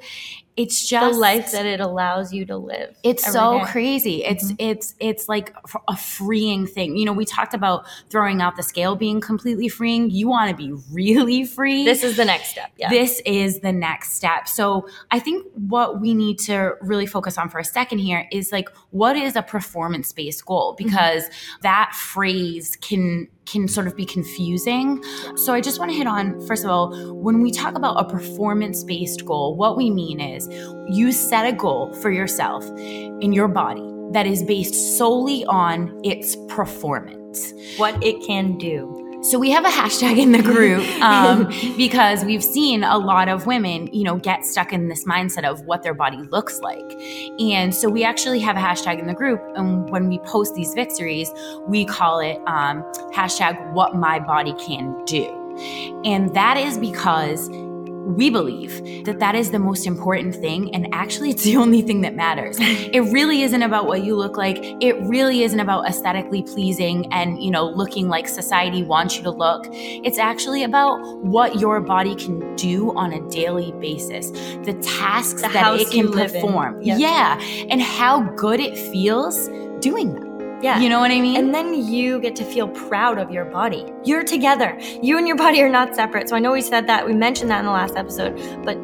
it's 0.60 0.86
just 0.86 1.12
the 1.12 1.18
life 1.18 1.52
that 1.52 1.64
it 1.64 1.80
allows 1.80 2.34
you 2.34 2.44
to 2.44 2.56
live. 2.58 2.94
It's 3.02 3.24
so 3.24 3.60
day. 3.60 3.64
crazy. 3.66 4.24
It's 4.24 4.52
mm-hmm. 4.52 4.56
it's 4.58 4.94
it's 5.00 5.26
like 5.26 5.54
a 5.88 5.96
freeing 5.96 6.66
thing. 6.66 6.98
You 6.98 7.06
know, 7.06 7.14
we 7.14 7.24
talked 7.24 7.54
about 7.54 7.86
throwing 8.10 8.42
out 8.42 8.56
the 8.56 8.62
scale 8.62 8.94
being 8.94 9.22
completely 9.22 9.68
freeing. 9.68 10.10
You 10.10 10.28
want 10.28 10.50
to 10.50 10.56
be 10.56 10.72
really 10.92 11.44
free. 11.44 11.86
This 11.86 12.04
is 12.04 12.16
the 12.16 12.26
next 12.26 12.50
step. 12.50 12.70
Yeah. 12.76 12.90
This 12.90 13.22
is 13.24 13.60
the 13.60 13.72
next 13.72 14.12
step. 14.12 14.48
So, 14.48 14.86
I 15.10 15.18
think 15.18 15.46
what 15.54 15.98
we 16.00 16.12
need 16.12 16.38
to 16.40 16.74
really 16.82 17.06
focus 17.06 17.38
on 17.38 17.48
for 17.48 17.58
a 17.58 17.64
second 17.64 18.00
here 18.00 18.28
is 18.30 18.52
like 18.52 18.68
what 18.90 19.16
is 19.16 19.36
a 19.36 19.42
performance-based 19.42 20.44
goal 20.44 20.74
mm-hmm. 20.74 20.84
because 20.84 21.24
mm-hmm. 21.24 21.60
that 21.62 21.94
phrase 21.94 22.76
can 22.76 23.28
can 23.50 23.68
sort 23.68 23.86
of 23.86 23.96
be 23.96 24.04
confusing. 24.04 25.02
So 25.36 25.52
I 25.52 25.60
just 25.60 25.78
want 25.78 25.90
to 25.90 25.96
hit 25.96 26.06
on 26.06 26.40
first 26.46 26.64
of 26.64 26.70
all, 26.70 27.14
when 27.14 27.40
we 27.40 27.50
talk 27.50 27.74
about 27.76 28.00
a 28.00 28.04
performance 28.08 28.84
based 28.84 29.24
goal, 29.24 29.56
what 29.56 29.76
we 29.76 29.90
mean 29.90 30.20
is 30.20 30.48
you 30.88 31.12
set 31.12 31.46
a 31.46 31.52
goal 31.52 31.92
for 31.94 32.10
yourself 32.10 32.64
in 32.78 33.32
your 33.32 33.48
body 33.48 33.86
that 34.12 34.26
is 34.26 34.42
based 34.42 34.98
solely 34.98 35.44
on 35.46 36.00
its 36.04 36.36
performance, 36.48 37.52
what 37.76 38.02
it 38.02 38.24
can 38.26 38.58
do 38.58 39.09
So 39.22 39.38
we 39.38 39.50
have 39.50 39.66
a 39.66 39.68
hashtag 39.68 40.16
in 40.16 40.32
the 40.32 40.42
group 40.42 40.82
um, 41.02 41.46
because 41.76 42.24
we've 42.24 42.42
seen 42.42 42.82
a 42.82 42.96
lot 42.96 43.28
of 43.28 43.46
women, 43.46 43.88
you 43.92 44.02
know, 44.02 44.16
get 44.16 44.46
stuck 44.46 44.72
in 44.72 44.88
this 44.88 45.04
mindset 45.04 45.44
of 45.44 45.60
what 45.66 45.82
their 45.82 45.92
body 45.92 46.16
looks 46.30 46.60
like. 46.60 46.90
And 47.38 47.74
so 47.74 47.90
we 47.90 48.02
actually 48.02 48.40
have 48.40 48.56
a 48.56 48.60
hashtag 48.60 48.98
in 48.98 49.06
the 49.06 49.14
group. 49.14 49.40
And 49.56 49.90
when 49.90 50.08
we 50.08 50.20
post 50.20 50.54
these 50.54 50.72
victories, 50.72 51.30
we 51.66 51.84
call 51.84 52.18
it 52.20 52.38
um, 52.46 52.82
hashtag 53.12 53.72
what 53.74 53.94
my 53.94 54.18
body 54.18 54.54
can 54.54 55.04
do. 55.04 55.26
And 56.04 56.34
that 56.34 56.56
is 56.56 56.78
because 56.78 57.50
we 58.16 58.30
believe 58.30 59.04
that 59.04 59.18
that 59.20 59.34
is 59.34 59.50
the 59.50 59.58
most 59.58 59.86
important 59.86 60.34
thing 60.34 60.74
and 60.74 60.88
actually 60.92 61.30
it's 61.30 61.44
the 61.44 61.56
only 61.56 61.82
thing 61.82 62.00
that 62.02 62.14
matters. 62.14 62.58
It 62.90 63.00
really 63.12 63.42
isn't 63.42 63.62
about 63.62 63.86
what 63.86 64.02
you 64.04 64.16
look 64.16 64.36
like. 64.36 64.58
It 64.80 64.94
really 65.02 65.42
isn't 65.44 65.60
about 65.60 65.86
aesthetically 65.88 66.42
pleasing 66.42 67.10
and 67.12 67.42
you 67.42 67.50
know 67.50 67.64
looking 67.68 68.08
like 68.08 68.26
society 68.28 68.82
wants 68.82 69.16
you 69.16 69.22
to 69.24 69.30
look. 69.30 69.66
It's 69.70 70.18
actually 70.18 70.64
about 70.64 70.98
what 71.22 71.60
your 71.60 71.80
body 71.80 72.14
can 72.16 72.56
do 72.56 72.92
on 72.96 73.12
a 73.12 73.20
daily 73.30 73.72
basis 73.80 74.30
the 74.64 74.74
tasks 74.82 75.42
The 75.42 75.48
that 75.48 75.80
it 75.80 75.88
can 75.90 75.98
you 76.06 76.08
live 76.08 76.34
in. 76.34 76.40
perform. 76.42 76.82
Yep. 76.82 76.98
yeah 76.98 77.40
and 77.70 77.80
how 77.80 78.22
good 78.36 78.60
it 78.60 78.76
feels 78.76 79.48
doing 79.80 80.14
them 80.14 80.29
Yeah. 80.62 80.78
you 80.80 80.88
know 80.88 81.00
what 81.00 81.10
i 81.10 81.20
mean 81.20 81.36
And 81.36 81.54
then 81.54 81.74
you 81.74 82.20
get 82.20 82.36
to 82.36 82.44
feel 82.44 82.68
proud 82.68 83.18
of 83.18 83.30
your 83.30 83.46
body. 83.46 83.84
You're 84.04 84.24
together. 84.24 84.78
You 85.02 85.16
and 85.18 85.26
your 85.26 85.36
body 85.36 85.62
are 85.62 85.68
not 85.68 85.94
separate. 85.94 86.28
So 86.28 86.36
I 86.36 86.38
know 86.38 86.52
we 86.52 86.60
said 86.60 86.86
that, 86.86 87.06
we 87.06 87.14
mentioned 87.14 87.50
that 87.50 87.60
in 87.60 87.64
the 87.66 87.72
last 87.72 87.96
episode, 87.96 88.34
but 88.64 88.76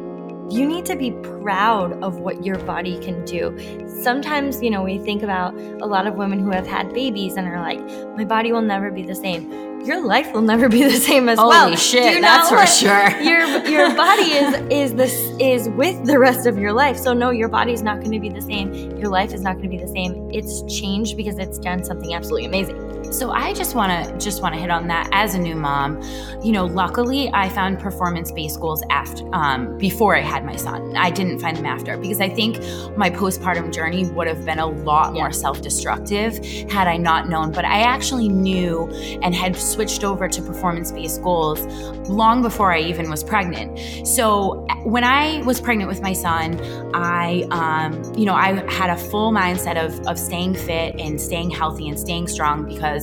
you 0.49 0.65
need 0.65 0.85
to 0.85 0.95
be 0.95 1.11
proud 1.41 1.93
of 2.03 2.19
what 2.19 2.45
your 2.45 2.57
body 2.59 2.99
can 3.03 3.23
do. 3.25 3.55
Sometimes, 4.01 4.61
you 4.61 4.69
know, 4.69 4.83
we 4.83 4.97
think 4.99 5.23
about 5.23 5.53
a 5.55 5.85
lot 5.85 6.07
of 6.07 6.15
women 6.15 6.39
who 6.39 6.51
have 6.51 6.65
had 6.67 6.93
babies 6.93 7.35
and 7.35 7.47
are 7.47 7.59
like, 7.59 7.79
my 8.17 8.23
body 8.23 8.51
will 8.51 8.61
never 8.61 8.91
be 8.91 9.01
the 9.03 9.15
same. 9.15 9.51
Your 9.85 10.01
life 10.01 10.33
will 10.33 10.41
never 10.41 10.67
be 10.69 10.83
the 10.91 10.91
same 10.91 11.29
as 11.29 11.39
Holy 11.39 11.49
well. 11.49 11.75
shit, 11.75 12.15
Do 12.15 12.21
that's 12.21 12.49
for 12.49 12.65
sure. 12.65 13.09
Your 13.21 13.45
your 13.67 13.95
body 14.05 14.23
is 14.23 14.55
is 14.71 14.93
this 14.95 15.13
is 15.39 15.69
with 15.69 16.05
the 16.05 16.17
rest 16.19 16.45
of 16.47 16.57
your 16.57 16.73
life. 16.73 16.97
So 16.97 17.13
no, 17.13 17.29
your 17.29 17.47
body's 17.47 17.81
not 17.81 17.99
going 17.99 18.11
to 18.11 18.19
be 18.19 18.29
the 18.29 18.41
same. 18.41 18.73
Your 18.97 19.09
life 19.09 19.33
is 19.33 19.41
not 19.41 19.57
going 19.57 19.69
to 19.69 19.77
be 19.77 19.77
the 19.77 19.87
same. 19.87 20.29
It's 20.31 20.61
changed 20.63 21.15
because 21.15 21.37
it's 21.37 21.57
done 21.59 21.83
something 21.85 22.13
absolutely 22.13 22.45
amazing. 22.45 22.75
So 23.11 23.31
I 23.31 23.53
just 23.53 23.75
want 23.75 23.91
to 23.91 24.17
just 24.17 24.41
want 24.41 24.53
to 24.55 24.59
hit 24.61 24.69
on 24.69 24.87
that 24.87 25.09
as 25.11 25.35
a 25.35 25.39
new 25.39 25.55
mom. 25.55 26.01
You 26.43 26.51
know, 26.51 26.65
luckily 26.65 27.29
I 27.33 27.49
found 27.49 27.79
performance-based 27.79 28.59
goals 28.59 28.83
after 28.89 29.27
um, 29.33 29.77
before 29.77 30.15
I 30.15 30.21
had 30.21 30.45
my 30.45 30.55
son. 30.55 30.95
I 30.95 31.09
didn't 31.09 31.39
find 31.39 31.55
them 31.55 31.65
after 31.65 31.97
because 31.97 32.21
I 32.21 32.29
think 32.29 32.57
my 32.97 33.09
postpartum 33.09 33.73
journey 33.73 34.05
would 34.05 34.27
have 34.27 34.45
been 34.45 34.59
a 34.59 34.67
lot 34.67 35.13
more 35.13 35.31
self-destructive 35.31 36.37
had 36.69 36.87
I 36.87 36.97
not 36.97 37.29
known. 37.29 37.51
But 37.51 37.65
I 37.65 37.81
actually 37.81 38.29
knew 38.29 38.87
and 39.21 39.33
had 39.33 39.55
switched 39.55 40.03
over 40.03 40.27
to 40.27 40.41
performance-based 40.41 41.21
goals 41.21 41.61
long 42.09 42.41
before 42.41 42.71
I 42.71 42.79
even 42.79 43.09
was 43.09 43.23
pregnant. 43.23 44.07
So 44.07 44.65
when 44.83 45.03
I 45.03 45.41
was 45.43 45.59
pregnant 45.59 45.89
with 45.89 46.01
my 46.01 46.13
son, 46.13 46.59
I, 46.93 47.45
um, 47.51 48.01
you 48.15 48.25
know, 48.25 48.33
I 48.33 48.53
had 48.71 48.89
a 48.89 48.97
full 48.97 49.31
mindset 49.31 49.75
of, 49.83 49.99
of 50.07 50.17
staying 50.17 50.55
fit 50.55 50.95
and 50.99 51.19
staying 51.19 51.49
healthy 51.49 51.89
and 51.89 51.99
staying 51.99 52.27
strong 52.27 52.65
because 52.65 52.96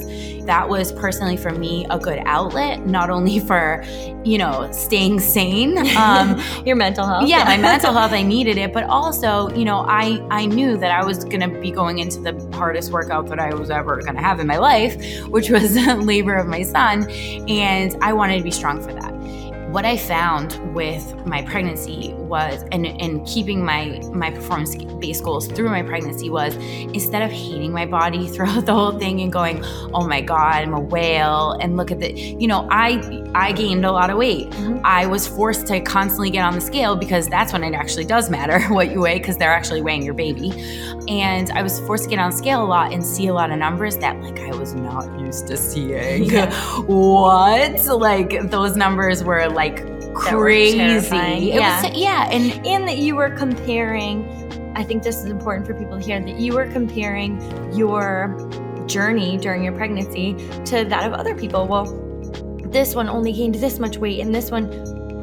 that 0.47 0.69
was 0.69 0.93
personally 0.93 1.37
for 1.37 1.51
me 1.51 1.87
a 1.91 1.99
good 1.99 2.21
outlet, 2.27 2.87
not 2.87 3.11
only 3.11 3.39
for, 3.49 3.85
you 4.25 4.39
know, 4.39 4.71
staying 4.73 5.21
sane. 5.21 5.79
Um, 5.97 6.41
Your 6.67 6.77
mental 6.77 7.07
health. 7.07 7.29
yeah, 7.29 7.45
my 7.45 7.57
mental 7.71 7.93
health, 7.93 8.13
I 8.13 8.23
needed 8.23 8.59
it, 8.59 8.73
but 8.73 8.85
also, 8.85 9.51
you 9.51 9.65
know, 9.65 9.85
I 9.89 10.25
I 10.31 10.47
knew 10.47 10.77
that 10.79 10.91
I 10.91 11.05
was 11.05 11.25
gonna 11.25 11.49
be 11.61 11.71
going 11.71 11.99
into 11.99 12.21
the 12.21 12.35
hardest 12.57 12.91
workout 12.93 13.29
that 13.29 13.39
I 13.39 13.55
was 13.55 13.71
ever 13.71 14.01
gonna 14.03 14.21
have 14.21 14.41
in 14.41 14.47
my 14.47 14.59
life, 14.59 14.97
which 15.29 15.51
was 15.51 15.77
labor 15.77 16.35
of 16.35 16.47
my 16.47 16.63
son, 16.63 17.09
and 17.49 17.97
I 18.03 18.13
wanted 18.13 18.39
to 18.39 18.43
be 18.45 18.51
strong 18.51 18.83
for 18.83 18.93
that. 18.93 19.14
What 19.75 19.85
I 19.85 19.97
found 19.97 20.57
with 20.73 21.27
my 21.27 21.43
pregnancy 21.43 22.15
was, 22.15 22.63
and, 22.71 22.87
and 22.87 23.27
keeping 23.27 23.65
my 23.65 24.01
my 24.13 24.31
performance 24.31 24.77
based 25.01 25.25
goals 25.25 25.49
through 25.49 25.69
my 25.69 25.83
pregnancy 25.83 26.31
was, 26.31 26.55
instead 26.55 27.23
of 27.23 27.33
hating 27.33 27.73
my 27.73 27.85
body 27.85 28.29
throughout 28.33 28.67
the 28.67 28.73
whole 28.73 28.97
thing 28.97 29.21
and 29.21 29.33
going, 29.33 29.65
oh 29.93 30.07
my 30.07 30.21
god, 30.21 30.63
I'm 30.63 30.75
a 30.75 30.79
whale, 30.79 31.59
and 31.61 31.77
look 31.77 31.91
at 31.91 31.99
the, 31.99 32.13
you 32.13 32.47
know, 32.47 32.69
I 32.71 33.25
I 33.35 33.51
gained 33.51 33.85
a 33.85 33.91
lot 33.91 34.11
of 34.11 34.17
weight. 34.17 34.49
Mhm. 34.51 34.81
I 34.85 35.07
was 35.07 35.27
forced 35.27 35.67
to 35.67 35.81
constantly 35.81 36.31
get 36.31 36.45
on 36.45 36.55
the 36.55 36.61
scale 36.61 36.95
because 36.95 37.27
that's 37.27 37.53
when 37.53 37.65
it 37.65 37.75
actually 37.75 38.05
does 38.05 38.31
matter 38.31 38.61
what 38.69 38.93
you 38.93 39.01
weigh 39.01 39.19
because 39.19 39.37
they're 39.39 39.53
actually 39.53 39.83
weighing 39.83 40.05
your 40.05 40.15
baby. 40.15 40.53
And 41.09 41.51
I 41.51 41.63
was 41.63 41.81
forced 41.81 42.05
to 42.05 42.11
get 42.11 42.21
on 42.21 42.31
scale 42.31 42.63
a 42.63 42.69
lot 42.77 42.93
and 42.93 43.05
see 43.05 43.27
a 43.27 43.35
lot 43.35 43.51
of 43.51 43.59
numbers 43.59 43.97
that 43.99 44.21
like 44.21 44.39
I 44.39 44.55
was 44.55 44.73
not 44.73 45.07
used 45.19 45.49
to 45.49 45.57
seeing. 45.57 46.25
Yeah. 46.25 46.53
what? 46.87 47.85
Like 47.87 48.51
those 48.51 48.77
numbers 48.77 49.25
were 49.25 49.49
like 49.49 49.64
were 49.71 50.15
crazy. 50.15 51.17
Yeah. 51.17 51.83
was 51.83 51.97
yeah, 51.97 52.29
and 52.31 52.65
in 52.67 52.85
that 52.87 52.99
you 52.99 53.17
were 53.17 53.31
comparing 53.31 54.25
i 54.77 54.83
think 54.83 55.03
this 55.03 55.17
is 55.17 55.27
important 55.27 55.67
for 55.67 55.75
people 55.75 55.99
to 55.99 56.05
hear 56.05 56.21
that 56.21 56.39
you 56.39 56.55
were 56.55 56.67
comparing 56.67 57.41
your 57.75 58.37
journey 58.87 59.37
during 59.37 59.63
your 59.63 59.73
pregnancy 59.73 60.35
to 60.65 60.85
that 60.85 61.05
of 61.05 61.13
other 61.13 61.35
people 61.35 61.67
well 61.67 61.85
this 62.71 62.95
one 62.95 63.09
only 63.09 63.33
gained 63.33 63.55
this 63.57 63.79
much 63.79 63.99
weight 63.99 64.21
and 64.21 64.35
this 64.35 64.51
one 64.51 64.69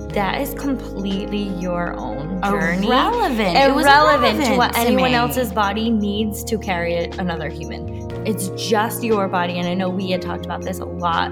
that 0.10 0.41
is 0.41 0.53
completely 0.53 1.43
your 1.60 1.93
own 1.93 2.41
journey 2.41 2.88
irrelevant. 2.88 3.57
Irrelevant 3.57 4.45
to 4.45 4.57
what 4.57 4.75
irrelevant 4.75 4.77
anyone 4.77 5.12
me. 5.12 5.15
else's 5.15 5.53
body 5.53 5.89
needs 5.89 6.43
to 6.45 6.57
carry 6.57 6.95
another 6.95 7.50
human 7.50 8.10
it's 8.25 8.50
just 8.50 9.03
your 9.03 9.27
body 9.27 9.57
and 9.57 9.67
i 9.67 9.74
know 9.74 9.89
we 9.89 10.10
had 10.12 10.21
talked 10.21 10.45
about 10.45 10.62
this 10.62 10.79
a 10.79 10.86
lot 10.86 11.31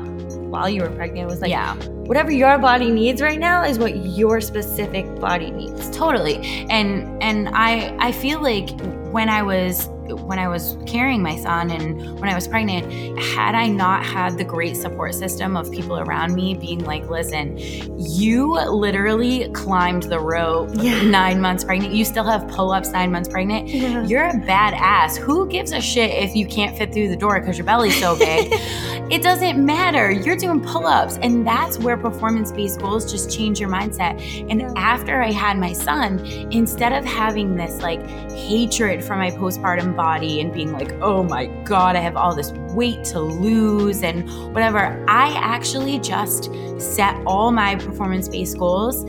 while 0.49 0.69
you 0.69 0.81
were 0.81 0.89
pregnant 0.89 1.27
it 1.27 1.31
was 1.31 1.41
like 1.41 1.49
yeah. 1.49 1.75
whatever 2.09 2.31
your 2.31 2.57
body 2.57 2.91
needs 2.91 3.21
right 3.21 3.39
now 3.39 3.63
is 3.63 3.77
what 3.79 3.95
your 4.05 4.41
specific 4.41 5.05
body 5.19 5.51
needs. 5.51 5.89
Totally. 5.95 6.37
And 6.69 7.21
and 7.21 7.49
i 7.49 7.95
i 7.99 8.11
feel 8.11 8.41
like 8.41 8.69
when 9.11 9.29
i 9.29 9.41
was 9.43 9.87
when 10.25 10.39
i 10.39 10.47
was 10.47 10.75
carrying 10.87 11.21
my 11.21 11.35
son 11.35 11.69
and 11.69 12.19
when 12.19 12.27
i 12.29 12.33
was 12.33 12.47
pregnant 12.47 12.83
had 13.19 13.53
i 13.53 13.67
not 13.67 14.03
had 14.03 14.37
the 14.39 14.43
great 14.43 14.75
support 14.75 15.13
system 15.13 15.55
of 15.55 15.71
people 15.71 15.99
around 15.99 16.33
me 16.33 16.55
being 16.55 16.83
like 16.83 17.07
listen 17.09 17.55
you 17.99 18.53
literally 18.69 19.49
climbed 19.49 20.03
the 20.03 20.19
rope 20.19 20.69
Yeah. 20.73 21.01
nine 21.03 21.39
months 21.41 21.63
pregnant. 21.63 21.93
You 21.93 22.05
still 22.05 22.23
have 22.23 22.47
pull-ups 22.47 22.89
nine 22.91 23.11
months 23.11 23.27
pregnant. 23.29 23.67
You're 24.09 24.25
a 24.25 24.33
badass. 24.33 25.17
Who 25.17 25.47
gives 25.47 25.71
a 25.73 25.81
shit 25.81 26.09
if 26.11 26.35
you 26.35 26.45
can't 26.47 26.75
fit 26.77 26.93
through 26.93 27.09
the 27.09 27.15
door 27.17 27.39
because 27.39 27.57
your 27.57 27.65
belly's 27.65 27.99
so 27.99 28.17
big 28.17 28.51
it 29.09 29.23
doesn't 29.23 29.63
matter 29.63 30.11
you're 30.11 30.35
doing 30.35 30.61
pull-ups 30.61 31.17
and 31.23 31.45
that's 31.45 31.79
where 31.79 31.97
performance-based 31.97 32.79
goals 32.79 33.11
just 33.11 33.35
change 33.35 33.59
your 33.59 33.69
mindset 33.69 34.19
and 34.49 34.61
Yeah. 34.61 34.73
after 34.75 35.21
I 35.21 35.31
had 35.31 35.57
my 35.57 35.73
son, 35.73 36.19
instead 36.51 36.93
of 36.93 37.05
having 37.05 37.55
this 37.55 37.81
like 37.81 38.05
hatred 38.07 39.03
for 39.03 39.15
my 39.15 39.31
postpartum 39.31 39.95
body 39.95 40.41
and 40.41 40.53
being 40.53 40.71
like, 40.71 40.93
oh 41.01 41.23
my 41.23 41.47
God, 41.63 41.95
I 41.95 41.99
have 41.99 42.15
all 42.15 42.35
this 42.35 42.51
weight 42.73 43.03
to 43.05 43.19
lose 43.19 44.03
and 44.03 44.29
whatever, 44.53 45.03
I 45.07 45.33
actually 45.35 45.99
just 45.99 46.51
set 46.79 47.15
all 47.25 47.51
my 47.51 47.75
performance 47.75 48.27
based 48.27 48.57
goals 48.57 49.03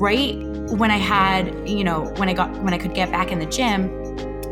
right 0.00 0.36
when 0.70 0.90
I 0.90 0.98
had, 0.98 1.68
you 1.68 1.84
know, 1.84 2.12
when 2.16 2.28
I 2.28 2.32
got, 2.32 2.50
when 2.62 2.74
I 2.74 2.78
could 2.78 2.94
get 2.94 3.10
back 3.10 3.30
in 3.30 3.38
the 3.38 3.46
gym. 3.46 3.90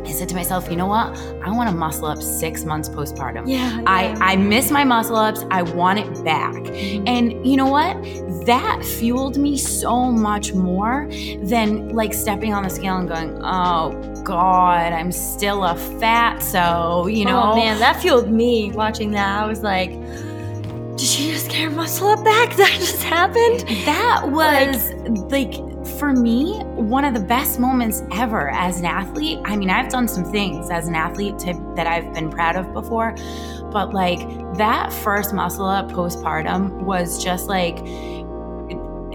I 0.07 0.11
said 0.11 0.29
to 0.29 0.35
myself, 0.35 0.69
you 0.69 0.75
know 0.75 0.87
what? 0.87 1.17
I 1.43 1.49
want 1.51 1.69
to 1.69 1.75
muscle 1.75 2.05
up 2.05 2.21
six 2.21 2.63
months 2.63 2.87
postpartum. 2.89 3.43
yeah, 3.47 3.81
I, 3.87 4.15
I 4.21 4.35
miss 4.35 4.71
my 4.71 4.83
muscle 4.83 5.15
ups. 5.15 5.43
I 5.51 5.61
want 5.61 5.99
it 5.99 6.23
back. 6.23 6.53
Mhm. 6.53 7.03
And 7.07 7.45
you 7.47 7.57
know 7.57 7.67
what? 7.67 7.95
That 8.45 8.83
fueled 8.85 9.37
me 9.37 9.57
so 9.57 10.11
much 10.11 10.53
more 10.53 11.07
than 11.43 11.89
like 11.89 12.13
stepping 12.13 12.53
on 12.53 12.63
the 12.63 12.69
scale 12.69 12.97
and 12.97 13.07
going, 13.09 13.39
oh 13.43 14.21
God, 14.23 14.93
I'm 14.93 15.11
still 15.11 15.63
a 15.63 15.75
fat. 15.99 16.39
So, 16.43 17.07
you 17.07 17.25
know, 17.25 17.53
oh 17.53 17.55
man, 17.55 17.79
that 17.79 18.01
fueled 18.01 18.29
me 18.31 18.71
watching 18.71 19.11
that. 19.11 19.43
I 19.43 19.47
was 19.47 19.63
like, 19.63 19.91
did 20.97 21.01
she 21.01 21.31
just 21.31 21.49
get 21.49 21.59
her 21.61 21.69
muscle 21.71 22.07
up 22.07 22.23
back? 22.23 22.55
That 22.55 22.71
just 22.79 23.03
happened? 23.03 23.61
that 23.85 24.21
was 24.29 24.91
like, 25.31 25.53
for 25.99 26.13
me, 26.13 26.59
one 26.75 27.05
of 27.05 27.13
the 27.13 27.19
best 27.19 27.59
moments 27.59 28.03
ever 28.11 28.49
as 28.49 28.79
an 28.79 28.85
athlete. 28.85 29.39
I 29.45 29.55
mean, 29.55 29.69
I've 29.69 29.89
done 29.89 30.07
some 30.07 30.25
things 30.25 30.69
as 30.69 30.87
an 30.87 30.95
athlete 30.95 31.39
to, 31.39 31.73
that 31.75 31.87
I've 31.87 32.13
been 32.13 32.29
proud 32.29 32.55
of 32.55 32.73
before, 32.73 33.15
but 33.71 33.93
like 33.93 34.19
that 34.57 34.91
first 34.91 35.33
muscle 35.33 35.65
up 35.65 35.89
postpartum 35.89 36.83
was 36.83 37.23
just 37.23 37.47
like, 37.47 37.77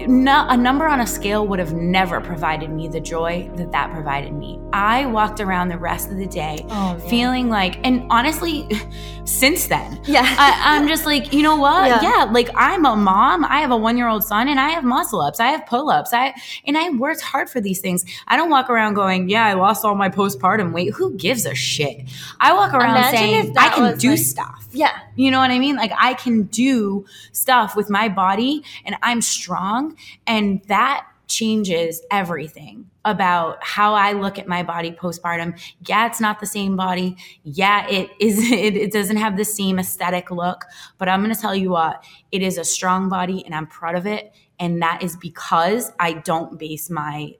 no, 0.07 0.45
a 0.49 0.57
number 0.57 0.87
on 0.87 1.01
a 1.01 1.07
scale 1.07 1.47
would 1.47 1.59
have 1.59 1.73
never 1.73 2.21
provided 2.21 2.69
me 2.69 2.87
the 2.87 2.99
joy 2.99 3.49
that 3.55 3.71
that 3.71 3.91
provided 3.91 4.33
me. 4.33 4.59
I 4.73 5.05
walked 5.05 5.39
around 5.39 5.69
the 5.69 5.77
rest 5.77 6.09
of 6.09 6.17
the 6.17 6.27
day 6.27 6.65
oh, 6.69 6.97
feeling 7.09 7.49
like, 7.49 7.85
and 7.85 8.05
honestly, 8.09 8.67
since 9.25 9.67
then, 9.67 10.01
yeah, 10.05 10.23
I, 10.37 10.77
am 10.77 10.87
just 10.87 11.05
like, 11.05 11.33
you 11.33 11.43
know 11.43 11.55
what? 11.55 11.87
Yeah. 11.87 12.01
yeah, 12.01 12.23
like 12.31 12.49
I'm 12.55 12.85
a 12.85 12.95
mom. 12.95 13.45
I 13.45 13.59
have 13.59 13.71
a 13.71 13.77
one 13.77 13.97
year 13.97 14.07
old 14.07 14.23
son, 14.23 14.47
and 14.47 14.59
I 14.59 14.69
have 14.69 14.83
muscle 14.83 15.21
ups. 15.21 15.39
I 15.39 15.47
have 15.47 15.65
pull 15.65 15.89
ups. 15.89 16.13
I 16.13 16.33
and 16.65 16.77
I 16.77 16.89
worked 16.91 17.21
hard 17.21 17.49
for 17.49 17.61
these 17.61 17.79
things. 17.79 18.05
I 18.27 18.37
don't 18.37 18.49
walk 18.49 18.69
around 18.69 18.93
going, 18.93 19.29
yeah, 19.29 19.45
I 19.45 19.53
lost 19.53 19.83
all 19.83 19.95
my 19.95 20.09
postpartum 20.09 20.73
weight. 20.73 20.93
Who 20.93 21.15
gives 21.15 21.45
a 21.45 21.55
shit? 21.55 22.09
I 22.39 22.53
walk 22.53 22.73
around 22.73 22.97
Imagine 22.97 23.17
saying 23.17 23.57
I 23.57 23.69
can 23.69 23.97
do 23.97 24.11
like, 24.11 24.19
stuff. 24.19 24.67
Yeah, 24.71 24.97
you 25.15 25.31
know 25.31 25.39
what 25.39 25.51
I 25.51 25.59
mean? 25.59 25.75
Like 25.75 25.91
I 25.97 26.13
can 26.13 26.43
do 26.43 27.05
stuff 27.31 27.75
with 27.75 27.89
my 27.89 28.09
body, 28.09 28.63
and 28.85 28.95
I'm 29.01 29.21
strong, 29.21 29.95
and 30.27 30.61
that 30.67 31.05
changes 31.27 32.01
everything 32.11 32.89
about 33.05 33.63
how 33.63 33.93
I 33.93 34.11
look 34.11 34.37
at 34.37 34.47
my 34.47 34.63
body 34.63 34.91
postpartum. 34.91 35.59
Yeah, 35.87 36.07
it's 36.07 36.19
not 36.19 36.39
the 36.39 36.45
same 36.45 36.75
body. 36.75 37.15
Yeah, 37.43 37.87
it 37.87 38.09
is 38.19 38.39
it, 38.51 38.75
it 38.75 38.91
doesn't 38.91 39.17
have 39.17 39.37
the 39.37 39.45
same 39.45 39.79
aesthetic 39.79 40.29
look, 40.29 40.65
but 40.97 41.07
I'm 41.07 41.21
going 41.23 41.33
to 41.33 41.39
tell 41.39 41.55
you 41.55 41.71
what, 41.71 42.03
it 42.31 42.41
is 42.41 42.57
a 42.57 42.63
strong 42.63 43.09
body 43.09 43.43
and 43.45 43.55
I'm 43.55 43.67
proud 43.67 43.95
of 43.95 44.05
it 44.05 44.33
and 44.61 44.79
that 44.81 45.01
is 45.01 45.17
because 45.17 45.91
I 45.99 46.13
don't 46.13 46.57
base 46.57 46.89
my 46.89 47.33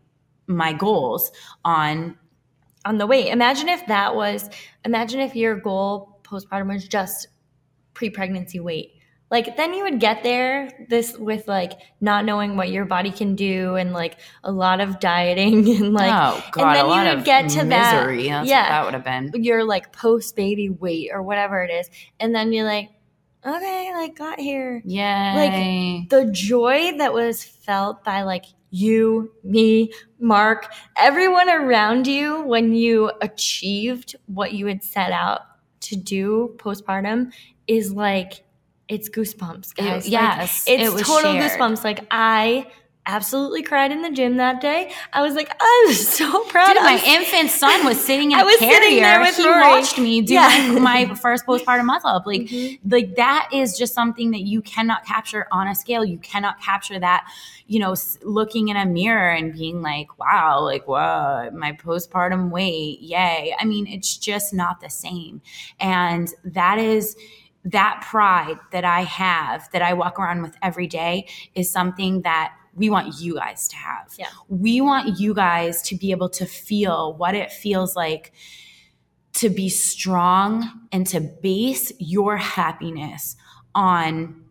my 0.48 0.74
goals 0.74 1.32
on 1.64 2.18
on 2.84 2.98
the 2.98 3.06
weight. 3.06 3.28
Imagine 3.32 3.70
if 3.70 3.86
that 3.86 4.16
was 4.16 4.50
imagine 4.84 5.22
if 5.22 5.36
your 5.36 5.56
goal 5.56 6.20
postpartum 6.24 6.74
was 6.74 6.88
just 6.88 7.28
pre-pregnancy 7.94 8.60
weight. 8.60 8.94
Like 9.30 9.56
then 9.56 9.74
you 9.74 9.84
would 9.84 10.02
get 10.02 10.24
there 10.24 10.70
this 10.90 11.18
with 11.18 11.48
like 11.48 11.72
not 12.02 12.26
knowing 12.26 12.58
what 12.58 12.70
your 12.70 12.84
body 12.84 13.12
can 13.12 13.36
do 13.36 13.76
and 13.76 13.94
like 13.94 14.18
a 14.44 14.52
lot 14.52 14.82
of 14.82 15.00
dieting 15.00 15.70
and 15.76 15.94
like 15.94 16.12
oh 16.12 16.44
god 16.52 16.76
and 16.78 16.90
then 16.90 17.08
you 17.08 17.16
would 17.16 17.26
get 17.26 17.50
to 17.52 17.64
misery. 17.64 18.24
that 18.24 18.30
That's 18.30 18.50
yeah. 18.50 18.70
that 18.70 18.84
would 18.84 18.94
have 18.94 19.06
been. 19.06 19.32
Your 19.42 19.64
like 19.64 19.94
post 19.94 20.36
baby 20.36 20.70
weight 20.70 21.12
or 21.14 21.24
whatever 21.24 21.64
it 21.64 21.72
is. 21.72 21.90
And 22.20 22.36
then 22.36 22.52
you're 22.52 22.66
like 22.66 22.90
okay 23.46 23.92
like 23.94 24.18
got 24.18 24.38
here. 24.38 24.82
Yeah 24.84 25.34
like 25.36 26.10
the 26.10 26.30
joy 26.32 26.98
that 26.98 27.14
was 27.14 27.42
felt 27.42 28.04
by 28.04 28.24
like 28.24 28.44
you, 28.72 29.32
me, 29.44 29.92
Mark, 30.20 30.74
everyone 30.98 31.50
around 31.50 32.08
you 32.08 32.42
when 32.44 32.74
you 32.74 33.12
achieved 33.22 34.16
what 34.28 34.54
you 34.54 34.66
had 34.66 34.84
set 34.84 35.12
out 35.12 35.42
to 35.82 35.96
do 35.96 36.56
postpartum 36.58 37.32
is 37.68 37.94
like 37.94 38.44
it's 38.88 39.10
goosebumps, 39.10 39.76
guys. 39.76 40.06
It, 40.06 40.12
yes, 40.12 40.68
like, 40.68 40.80
it's 40.80 41.02
it 41.02 41.06
total 41.06 41.34
shared. 41.34 41.52
goosebumps. 41.52 41.84
Like 41.84 42.06
I 42.12 42.68
absolutely 43.06 43.64
cried 43.64 43.92
in 43.92 44.02
the 44.02 44.12
gym 44.12 44.38
that 44.38 44.62
day. 44.62 44.92
I 45.14 45.22
was 45.22 45.34
like, 45.34 45.52
I'm 45.60 45.94
so 45.94 46.44
proud. 46.46 46.74
Dude, 46.74 46.84
my 46.84 47.02
infant 47.06 47.50
son 47.50 47.86
was 47.86 48.04
sitting 48.04 48.32
in 48.32 48.40
I 48.40 48.42
a 48.42 48.58
carrier. 48.58 49.24
he 49.32 49.48
Rory. 49.48 49.62
watched 49.62 49.98
me 49.98 50.22
do 50.22 50.34
yeah. 50.34 50.74
my, 50.74 51.06
my, 51.06 51.16
first 51.16 51.46
postpartum 51.46 51.86
muscle 51.86 52.10
up. 52.10 52.26
Like, 52.26 52.42
mm-hmm. 52.42 52.90
like 52.90 53.16
that 53.16 53.50
is 53.54 53.78
just 53.78 53.94
something 53.94 54.32
that 54.32 54.42
you 54.42 54.62
cannot 54.62 55.06
capture 55.06 55.48
on 55.52 55.68
a 55.68 55.76
scale. 55.76 56.06
You 56.06 56.18
cannot 56.20 56.62
capture 56.62 57.00
that. 57.00 57.28
You 57.68 57.80
know, 57.80 57.96
looking 58.22 58.68
in 58.68 58.76
a 58.76 58.86
mirror 58.86 59.30
and 59.30 59.54
being 59.54 59.82
like, 59.82 60.20
"Wow, 60.20 60.62
like, 60.62 60.90
whoa, 60.90 61.50
my 61.54 61.72
postpartum 61.72 62.50
weight, 62.50 63.00
yay!" 63.00 63.56
I 63.58 63.64
mean, 63.64 63.88
it's 63.88 64.18
just 64.18 64.54
not 64.54 64.82
the 64.82 64.90
same, 64.90 65.42
and 65.80 66.28
that 66.44 66.80
is 66.80 67.16
that 67.66 68.06
pride 68.10 68.58
that 68.72 68.84
I 68.84 69.02
have, 69.02 69.70
that 69.72 69.82
I 69.82 69.94
walk 69.94 70.20
around 70.20 70.42
with 70.42 70.56
every 70.62 70.88
day, 70.88 71.28
is 71.56 71.70
something 71.70 72.22
that 72.22 72.54
we 72.74 72.90
want 72.90 73.20
you 73.20 73.36
guys 73.36 73.68
to 73.70 73.76
have. 73.76 74.14
Yeah. 74.18 74.28
We 74.48 74.82
want 74.82 75.20
you 75.20 75.34
guys 75.34 75.82
to 75.84 75.96
be 75.96 76.12
able 76.12 76.30
to 76.30 76.46
feel 76.46 77.14
what 77.14 77.36
it 77.36 77.52
feels 77.52 77.96
like 77.96 78.32
to 79.34 79.50
be 79.50 79.70
strong 79.70 80.70
and 80.92 81.06
to 81.08 81.20
base 81.20 81.92
your 82.00 82.38
happiness 82.38 83.36
on 83.74 84.42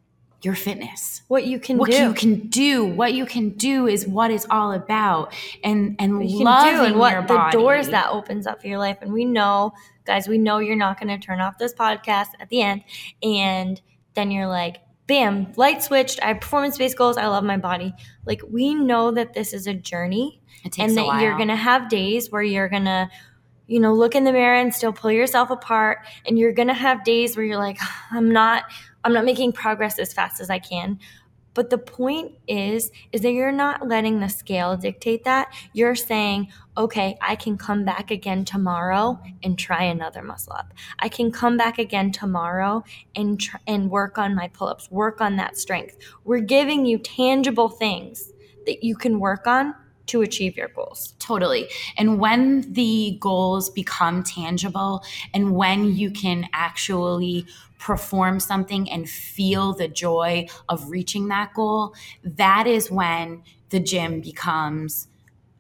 your 0.43 0.55
fitness 0.55 1.21
what 1.29 1.45
you 1.45 1.61
can 1.61 1.77
do. 1.77 1.81
what 1.81 1.91
do. 1.91 1.99
you 1.99 2.15
can 2.15 2.49
do 2.49 2.87
what 2.87 3.13
you 3.13 3.27
can 3.27 3.51
do 3.51 3.87
is 3.87 4.07
what 4.07 4.31
it's 4.31 4.47
all 4.51 4.73
about 4.73 5.35
and 5.63 5.97
and 5.99 6.25
loving 6.25 6.87
and 6.87 6.99
what 6.99 7.29
the 7.29 7.51
doors 7.53 7.89
that 7.91 8.09
opens 8.11 8.47
up 8.47 8.59
for 8.61 8.67
your 8.67 8.79
life 8.79 8.97
and 9.03 9.13
we 9.13 9.27
know 9.27 9.71
guys, 10.05 10.29
we 10.29 10.39
know 10.39 10.59
you're 10.59 10.77
not 10.77 10.99
going 10.99 11.09
to 11.09 11.25
turn 11.25 11.41
off 11.41 11.59
this 11.59 11.75
podcast 11.75 12.29
at 12.41 12.49
the 12.49 12.63
end. 12.63 12.85
And 13.23 13.81
then 14.15 14.31
you're 14.31 14.49
like, 14.49 14.79
bam, 15.07 15.53
light 15.57 15.83
switched. 15.83 16.23
I 16.23 16.29
have 16.29 16.41
performance 16.41 16.79
based 16.79 16.97
goals. 16.97 17.17
I 17.17 17.27
love 17.27 17.45
my 17.45 17.57
body. 17.57 17.95
Like, 18.27 18.43
we 18.49 18.75
know 18.75 19.11
that 19.11 19.35
this 19.35 19.53
is 19.53 19.67
a 19.67 19.75
journey 19.75 20.41
and 20.79 20.97
that 20.97 21.21
you're 21.21 21.37
going 21.37 21.49
to 21.49 21.57
have 21.57 21.89
days 21.89 22.31
where 22.31 22.43
you're 22.43 22.69
going 22.69 22.85
to, 22.85 23.09
you 23.67 23.81
know, 23.81 23.93
look 23.95 24.15
in 24.15 24.25
the 24.25 24.33
mirror 24.33 24.55
and 24.55 24.75
still 24.75 24.93
pull 24.93 25.11
yourself 25.11 25.51
apart. 25.51 25.99
And 26.27 26.39
you're 26.39 26.53
going 26.53 26.69
to 26.69 26.75
have 26.75 27.05
days 27.05 27.37
where 27.37 27.45
you're 27.45 27.59
like, 27.59 27.79
I'm 28.11 28.31
not. 28.31 28.65
I'm 29.03 29.13
not 29.13 29.25
making 29.25 29.53
progress 29.53 29.99
as 29.99 30.13
fast 30.13 30.41
as 30.41 30.51
I 30.51 30.59
can. 30.59 30.99
But 31.61 31.69
the 31.69 31.77
point 31.77 32.33
is, 32.49 32.91
is 33.13 33.21
that 33.21 33.33
you're 33.33 33.53
not 33.53 33.87
letting 33.87 34.19
the 34.19 34.31
scale 34.31 34.79
dictate 34.79 35.25
that. 35.25 35.53
You're 35.75 35.95
saying, 35.95 36.49
okay, 36.75 37.19
I 37.21 37.37
can 37.37 37.59
come 37.59 37.85
back 37.85 38.11
again 38.11 38.47
tomorrow 38.47 39.21
and 39.43 39.59
try 39.59 39.83
another 39.83 40.23
muscle 40.23 40.55
up. 40.55 40.73
I 41.01 41.11
can 41.11 41.31
come 41.31 41.59
back 41.59 41.79
again 41.79 42.13
tomorrow 42.13 42.83
and 43.15 43.39
tr- 43.39 43.59
and 43.67 43.91
work 43.91 44.17
on 44.17 44.35
my 44.35 44.49
pull-ups, 44.49 44.91
work 44.91 45.21
on 45.21 45.37
that 45.37 45.59
strength. 45.59 45.99
We're 46.25 46.41
giving 46.41 46.87
you 46.87 46.97
tangible 46.97 47.69
things 47.69 48.33
that 48.65 48.83
you 48.83 48.97
can 48.97 49.21
work 49.21 49.47
on 49.47 49.75
to 50.07 50.23
achieve 50.23 50.57
your 50.57 50.69
goals. 50.69 51.13
Totally. 51.19 51.69
And 51.99 52.19
when 52.19 52.73
the 52.73 53.19
goals 53.21 53.69
become 53.69 54.23
tangible 54.23 55.05
and 55.35 55.53
when 55.55 55.95
you 55.95 56.11
can 56.11 56.49
actually 56.55 57.45
perform 57.81 58.39
something 58.39 58.89
and 58.91 59.09
feel 59.09 59.73
the 59.73 59.89
joy 59.89 60.47
of 60.69 60.91
reaching 60.91 61.29
that 61.29 61.53
goal, 61.55 61.95
that 62.23 62.67
is 62.67 62.91
when 62.91 63.43
the 63.71 63.81
gym 63.81 64.21
becomes 64.21 65.09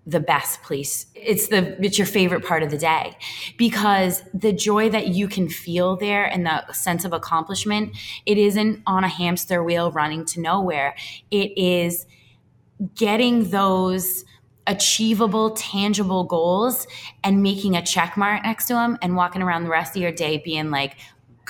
the 0.06 0.20
best 0.20 0.62
place. 0.62 1.06
It's 1.14 1.48
the 1.48 1.82
it's 1.84 1.98
your 1.98 2.06
favorite 2.06 2.44
part 2.44 2.62
of 2.62 2.70
the 2.70 2.78
day 2.78 3.16
because 3.56 4.22
the 4.34 4.52
joy 4.52 4.90
that 4.90 5.08
you 5.08 5.28
can 5.28 5.48
feel 5.48 5.96
there 5.96 6.24
and 6.24 6.46
the 6.46 6.72
sense 6.72 7.04
of 7.04 7.12
accomplishment, 7.12 7.96
it 8.26 8.38
isn't 8.38 8.82
on 8.86 9.04
a 9.04 9.08
hamster 9.08 9.62
wheel 9.62 9.90
running 9.92 10.24
to 10.26 10.40
nowhere. 10.40 10.94
It 11.30 11.56
is 11.56 12.06
getting 12.94 13.50
those 13.50 14.24
achievable, 14.66 15.50
tangible 15.50 16.24
goals 16.24 16.86
and 17.24 17.42
making 17.42 17.76
a 17.76 17.84
check 17.84 18.16
mark 18.16 18.42
next 18.42 18.66
to 18.66 18.74
them 18.74 18.98
and 19.02 19.16
walking 19.16 19.42
around 19.42 19.64
the 19.64 19.70
rest 19.70 19.96
of 19.96 20.02
your 20.02 20.12
day 20.12 20.40
being 20.44 20.70
like, 20.70 20.96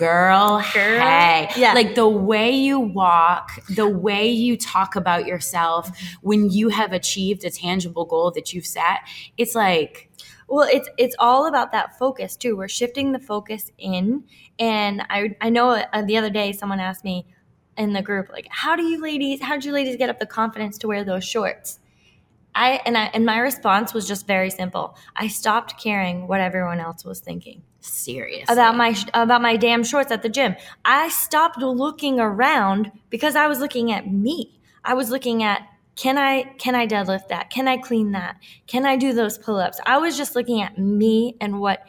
girl, 0.01 0.65
girl. 0.73 1.01
hey. 1.01 1.51
Yeah. 1.57 1.75
Like 1.75 1.95
the 1.95 2.09
way 2.09 2.51
you 2.51 2.81
walk, 2.81 3.51
the 3.69 3.89
way 3.89 4.29
you 4.29 4.57
talk 4.57 4.97
about 4.97 5.27
yourself 5.27 5.91
when 6.23 6.51
you 6.51 6.71
have 6.71 6.93
achieved 6.93 7.45
a 7.45 7.51
tangible 7.51 8.07
goal 8.07 8.31
that 8.33 8.53
you've 8.55 8.67
set, 8.67 9.01
it's 9.37 9.55
like, 9.55 10.11
well, 10.49 10.67
it's 10.73 10.89
it's 10.97 11.15
all 11.19 11.47
about 11.47 11.71
that 11.73 11.99
focus 11.99 12.37
too. 12.37 12.57
We're 12.57 12.69
shifting 12.69 13.13
the 13.13 13.21
focus 13.21 13.71
in, 13.79 14.25
and 14.59 15.03
I 15.11 15.37
I 15.41 15.51
know 15.51 15.71
uh, 15.93 16.03
the 16.03 16.17
other 16.17 16.31
day 16.31 16.53
someone 16.53 16.81
asked 16.81 17.05
me 17.05 17.27
in 17.77 17.93
the 17.93 18.03
group 18.03 18.31
like, 18.31 18.49
how 18.51 18.77
do 18.77 18.83
you 18.83 19.01
ladies, 19.01 19.41
how 19.43 19.55
did 19.55 19.65
you 19.65 19.73
ladies 19.73 19.97
get 19.97 20.11
up 20.11 20.19
the 20.19 20.27
confidence 20.27 20.79
to 20.79 20.89
wear 20.89 21.05
those 21.05 21.25
shorts? 21.25 21.79
I 22.55 22.81
and 22.85 22.97
I 22.97 23.05
and 23.15 23.25
my 23.25 23.39
response 23.39 23.95
was 23.95 24.09
just 24.09 24.27
very 24.27 24.51
simple. 24.51 24.97
I 25.15 25.29
stopped 25.29 25.81
caring 25.81 26.27
what 26.27 26.41
everyone 26.41 26.81
else 26.81 27.05
was 27.05 27.21
thinking. 27.21 27.63
Serious 27.81 28.51
about 28.51 28.77
my 28.77 28.95
about 29.15 29.41
my 29.41 29.57
damn 29.57 29.83
shorts 29.83 30.13
at 30.13 30.23
the 30.23 30.29
gym. 30.29 30.55
I 30.85 31.09
stopped 31.09 31.59
looking 31.59 32.21
around 32.21 32.93
because 33.09 33.37
I 33.37 33.47
was 33.47 33.59
looking 33.59 33.91
at 33.91 34.11
me. 34.11 34.61
I 34.85 34.95
was 34.95 35.11
looking 35.11 35.43
at 35.43 35.63
can 35.97 36.19
I 36.19 36.43
can 36.59 36.75
I 36.75 36.87
deadlift 36.87 37.29
that? 37.29 37.51
Can 37.51 37.69
I 37.69 37.79
clean 37.79 38.13
that? 38.13 38.37
Can 38.67 38.85
I 38.85 38.97
do 38.97 39.13
those 39.13 39.39
pull-ups? 39.39 39.81
I 39.87 39.99
was 39.99 40.17
just 40.17 40.37
looking 40.37 40.61
at 40.61 40.79
me 40.79 41.37
and 41.41 41.61
what 41.61 41.87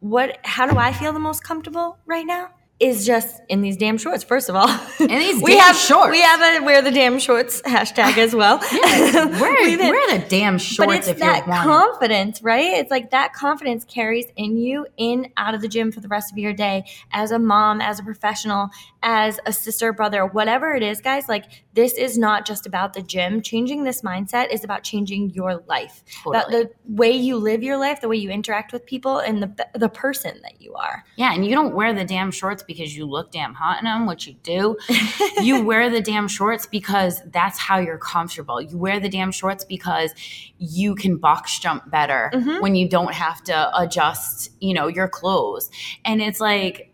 what 0.00 0.38
how 0.44 0.66
do 0.66 0.78
I 0.78 0.92
feel 0.92 1.12
the 1.12 1.18
most 1.18 1.44
comfortable 1.44 1.98
right 2.06 2.26
now? 2.26 2.50
Is 2.84 3.06
just 3.06 3.40
in 3.48 3.62
these 3.62 3.78
damn 3.78 3.96
shorts. 3.96 4.22
First 4.22 4.50
of 4.50 4.56
all, 4.56 4.68
in 5.00 5.08
these 5.08 5.42
we 5.42 5.56
have 5.56 5.74
shorts. 5.74 6.10
We 6.10 6.20
have 6.20 6.40
a 6.40 6.64
wear 6.64 6.82
the 6.82 6.90
damn 6.90 7.18
shorts 7.18 7.62
hashtag 7.62 8.18
as 8.18 8.34
well. 8.34 8.60
yeah, 8.72 9.24
wear, 9.40 9.78
wear 9.78 10.18
the 10.18 10.24
damn 10.28 10.58
shorts. 10.58 11.06
But 11.06 11.08
it's 11.08 11.20
that 11.20 11.46
confidence, 11.46 12.42
right? 12.42 12.78
It's 12.78 12.90
like 12.90 13.10
that 13.10 13.32
confidence 13.32 13.84
carries 13.86 14.26
in 14.36 14.58
you 14.58 14.86
in 14.98 15.32
out 15.38 15.54
of 15.54 15.62
the 15.62 15.68
gym 15.68 15.92
for 15.92 16.00
the 16.00 16.08
rest 16.08 16.30
of 16.30 16.36
your 16.36 16.52
day 16.52 16.84
as 17.12 17.30
a 17.30 17.38
mom, 17.38 17.80
as 17.80 17.98
a 17.98 18.02
professional, 18.02 18.68
as 19.02 19.40
a 19.46 19.52
sister, 19.52 19.92
brother, 19.92 20.26
whatever 20.26 20.74
it 20.74 20.82
is, 20.82 21.00
guys. 21.00 21.26
Like 21.26 21.64
this 21.72 21.94
is 21.94 22.18
not 22.18 22.44
just 22.44 22.66
about 22.66 22.92
the 22.92 23.02
gym. 23.02 23.40
Changing 23.40 23.84
this 23.84 24.02
mindset 24.02 24.52
is 24.52 24.62
about 24.62 24.82
changing 24.82 25.30
your 25.30 25.62
life, 25.68 26.04
totally. 26.22 26.36
about 26.36 26.50
the 26.50 26.70
way 26.86 27.12
you 27.12 27.36
live 27.36 27.62
your 27.62 27.78
life, 27.78 28.02
the 28.02 28.08
way 28.08 28.16
you 28.16 28.30
interact 28.30 28.74
with 28.74 28.84
people, 28.84 29.20
and 29.20 29.42
the 29.42 29.66
the 29.74 29.88
person 29.88 30.38
that 30.42 30.60
you 30.60 30.74
are. 30.74 31.02
Yeah, 31.16 31.32
and 31.32 31.46
you 31.46 31.54
don't 31.54 31.74
wear 31.74 31.94
the 31.94 32.04
damn 32.04 32.30
shorts 32.30 32.62
because 32.62 32.73
you 32.78 33.06
look 33.06 33.30
damn 33.30 33.54
hot 33.54 33.78
in 33.78 33.84
them, 33.84 34.06
which 34.06 34.26
you 34.26 34.34
do. 34.42 34.76
you 35.42 35.62
wear 35.62 35.90
the 35.90 36.00
damn 36.00 36.28
shorts 36.28 36.66
because 36.66 37.20
that's 37.26 37.58
how 37.58 37.78
you're 37.78 37.98
comfortable. 37.98 38.60
You 38.60 38.78
wear 38.78 39.00
the 39.00 39.08
damn 39.08 39.32
shorts 39.32 39.64
because 39.64 40.14
you 40.58 40.94
can 40.94 41.16
box 41.16 41.58
jump 41.58 41.90
better 41.90 42.30
mm-hmm. 42.34 42.60
when 42.60 42.74
you 42.74 42.88
don't 42.88 43.12
have 43.12 43.42
to 43.44 43.78
adjust, 43.78 44.50
you 44.60 44.74
know, 44.74 44.88
your 44.88 45.08
clothes. 45.08 45.70
And 46.04 46.20
it's 46.20 46.40
like, 46.40 46.90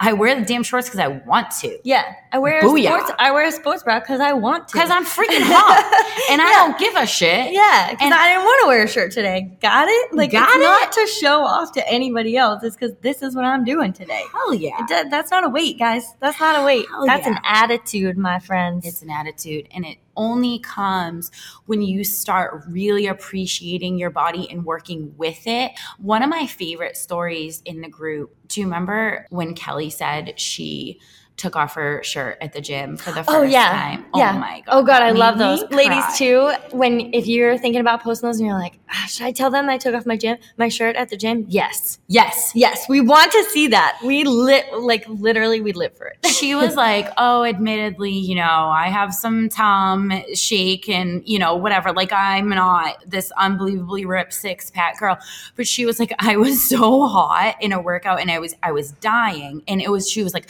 I 0.00 0.12
wear 0.12 0.38
the 0.38 0.44
damn 0.44 0.62
shorts 0.62 0.88
because 0.88 1.00
I 1.00 1.08
want 1.08 1.50
to. 1.60 1.78
Yeah, 1.84 2.14
I 2.32 2.38
wear 2.38 2.62
Booyah. 2.62 2.86
sports. 2.86 3.12
I 3.18 3.30
wear 3.30 3.46
a 3.46 3.52
sports 3.52 3.82
bra 3.82 4.00
because 4.00 4.20
I 4.20 4.32
want 4.32 4.68
to. 4.68 4.72
Because 4.72 4.90
I'm 4.90 5.04
freaking 5.04 5.42
hot, 5.42 6.30
and 6.30 6.40
yeah. 6.40 6.46
I 6.46 6.52
don't 6.52 6.78
give 6.78 6.94
a 6.96 7.06
shit. 7.06 7.52
Yeah, 7.52 7.94
and 8.00 8.14
I 8.14 8.28
didn't 8.28 8.44
want 8.44 8.62
to 8.62 8.68
wear 8.68 8.84
a 8.84 8.88
shirt 8.88 9.12
today. 9.12 9.58
Got 9.60 9.88
it? 9.88 10.14
Like, 10.14 10.32
Got 10.32 10.56
it? 10.56 10.62
not 10.62 10.92
to 10.92 11.06
show 11.06 11.42
off 11.42 11.72
to 11.72 11.86
anybody 11.86 12.38
else. 12.38 12.62
It's 12.64 12.74
because 12.74 12.96
this 13.02 13.22
is 13.22 13.36
what 13.36 13.44
I'm 13.44 13.64
doing 13.64 13.92
today. 13.92 14.24
Hell 14.32 14.54
yeah! 14.54 15.04
That's 15.10 15.30
not 15.30 15.44
a 15.44 15.50
weight, 15.50 15.78
guys. 15.78 16.04
That's 16.20 16.40
not 16.40 16.60
a 16.60 16.64
weight. 16.64 16.86
Hell 16.88 17.04
that's 17.04 17.26
yeah. 17.26 17.34
an 17.34 17.38
attitude, 17.44 18.16
my 18.16 18.38
friends. 18.38 18.86
It's 18.86 19.02
an 19.02 19.10
attitude, 19.10 19.68
and 19.70 19.84
it 19.84 19.98
only 20.16 20.58
comes 20.60 21.30
when 21.66 21.82
you 21.82 22.02
start 22.02 22.64
really 22.68 23.06
appreciating 23.06 23.98
your 23.98 24.10
body 24.10 24.50
and 24.50 24.64
working 24.64 25.14
with 25.16 25.46
it. 25.46 25.72
One 25.98 26.22
of 26.22 26.30
my 26.30 26.46
favorite 26.46 26.96
stories 26.96 27.62
in 27.64 27.80
the 27.82 27.88
group, 27.88 28.34
do 28.48 28.60
you 28.60 28.66
remember 28.66 29.26
when 29.30 29.54
Kelly 29.54 29.90
said 29.90 30.38
she 30.38 31.00
took 31.42 31.56
off 31.56 31.74
her 31.74 32.00
shirt 32.04 32.38
at 32.40 32.52
the 32.52 32.60
gym 32.60 32.96
for 32.96 33.10
the 33.10 33.20
oh, 33.20 33.24
first 33.24 33.36
oh, 33.36 33.42
yeah. 33.42 33.70
time. 33.70 34.06
Oh 34.14 34.18
yeah. 34.18 34.38
my 34.38 34.62
god. 34.64 34.64
Oh 34.68 34.82
god, 34.84 35.02
I 35.02 35.10
love 35.10 35.38
those. 35.38 35.68
Ladies 35.72 36.04
too, 36.16 36.52
when 36.70 37.12
if 37.12 37.26
you're 37.26 37.58
thinking 37.58 37.80
about 37.80 38.00
posting 38.00 38.28
those 38.28 38.38
and 38.38 38.46
you're 38.46 38.58
like, 38.58 38.78
ah, 38.88 39.06
should 39.08 39.26
I 39.26 39.32
tell 39.32 39.50
them 39.50 39.68
I 39.68 39.76
took 39.76 39.92
off 39.92 40.06
my 40.06 40.16
gym 40.16 40.38
my 40.56 40.68
shirt 40.68 40.94
at 40.94 41.08
the 41.08 41.16
gym? 41.16 41.44
Yes. 41.48 41.98
Yes. 42.06 42.52
Yes. 42.54 42.88
We 42.88 43.00
want 43.00 43.32
to 43.32 43.42
see 43.50 43.66
that. 43.68 43.98
We 44.04 44.22
lit 44.22 44.72
like 44.72 45.04
literally 45.08 45.60
we 45.60 45.72
live 45.72 45.96
for 45.96 46.06
it. 46.06 46.24
she 46.26 46.54
was 46.54 46.76
like, 46.76 47.08
"Oh, 47.18 47.42
admittedly, 47.42 48.12
you 48.12 48.36
know, 48.36 48.42
I 48.42 48.88
have 48.88 49.12
some 49.12 49.48
Tom 49.48 50.12
shake 50.34 50.88
and, 50.88 51.26
you 51.26 51.40
know, 51.40 51.56
whatever. 51.56 51.92
Like 51.92 52.12
I'm 52.12 52.50
not 52.50 53.02
this 53.04 53.32
unbelievably 53.32 54.04
ripped 54.04 54.32
six-pack 54.32 55.00
girl." 55.00 55.18
But 55.56 55.66
she 55.66 55.86
was 55.86 55.98
like, 55.98 56.14
"I 56.20 56.36
was 56.36 56.62
so 56.68 57.08
hot 57.08 57.56
in 57.60 57.72
a 57.72 57.80
workout 57.80 58.20
and 58.20 58.30
I 58.30 58.38
was 58.38 58.54
I 58.62 58.70
was 58.70 58.92
dying." 58.92 59.64
And 59.66 59.82
it 59.82 59.90
was 59.90 60.08
she 60.08 60.22
was 60.22 60.34
like, 60.34 60.48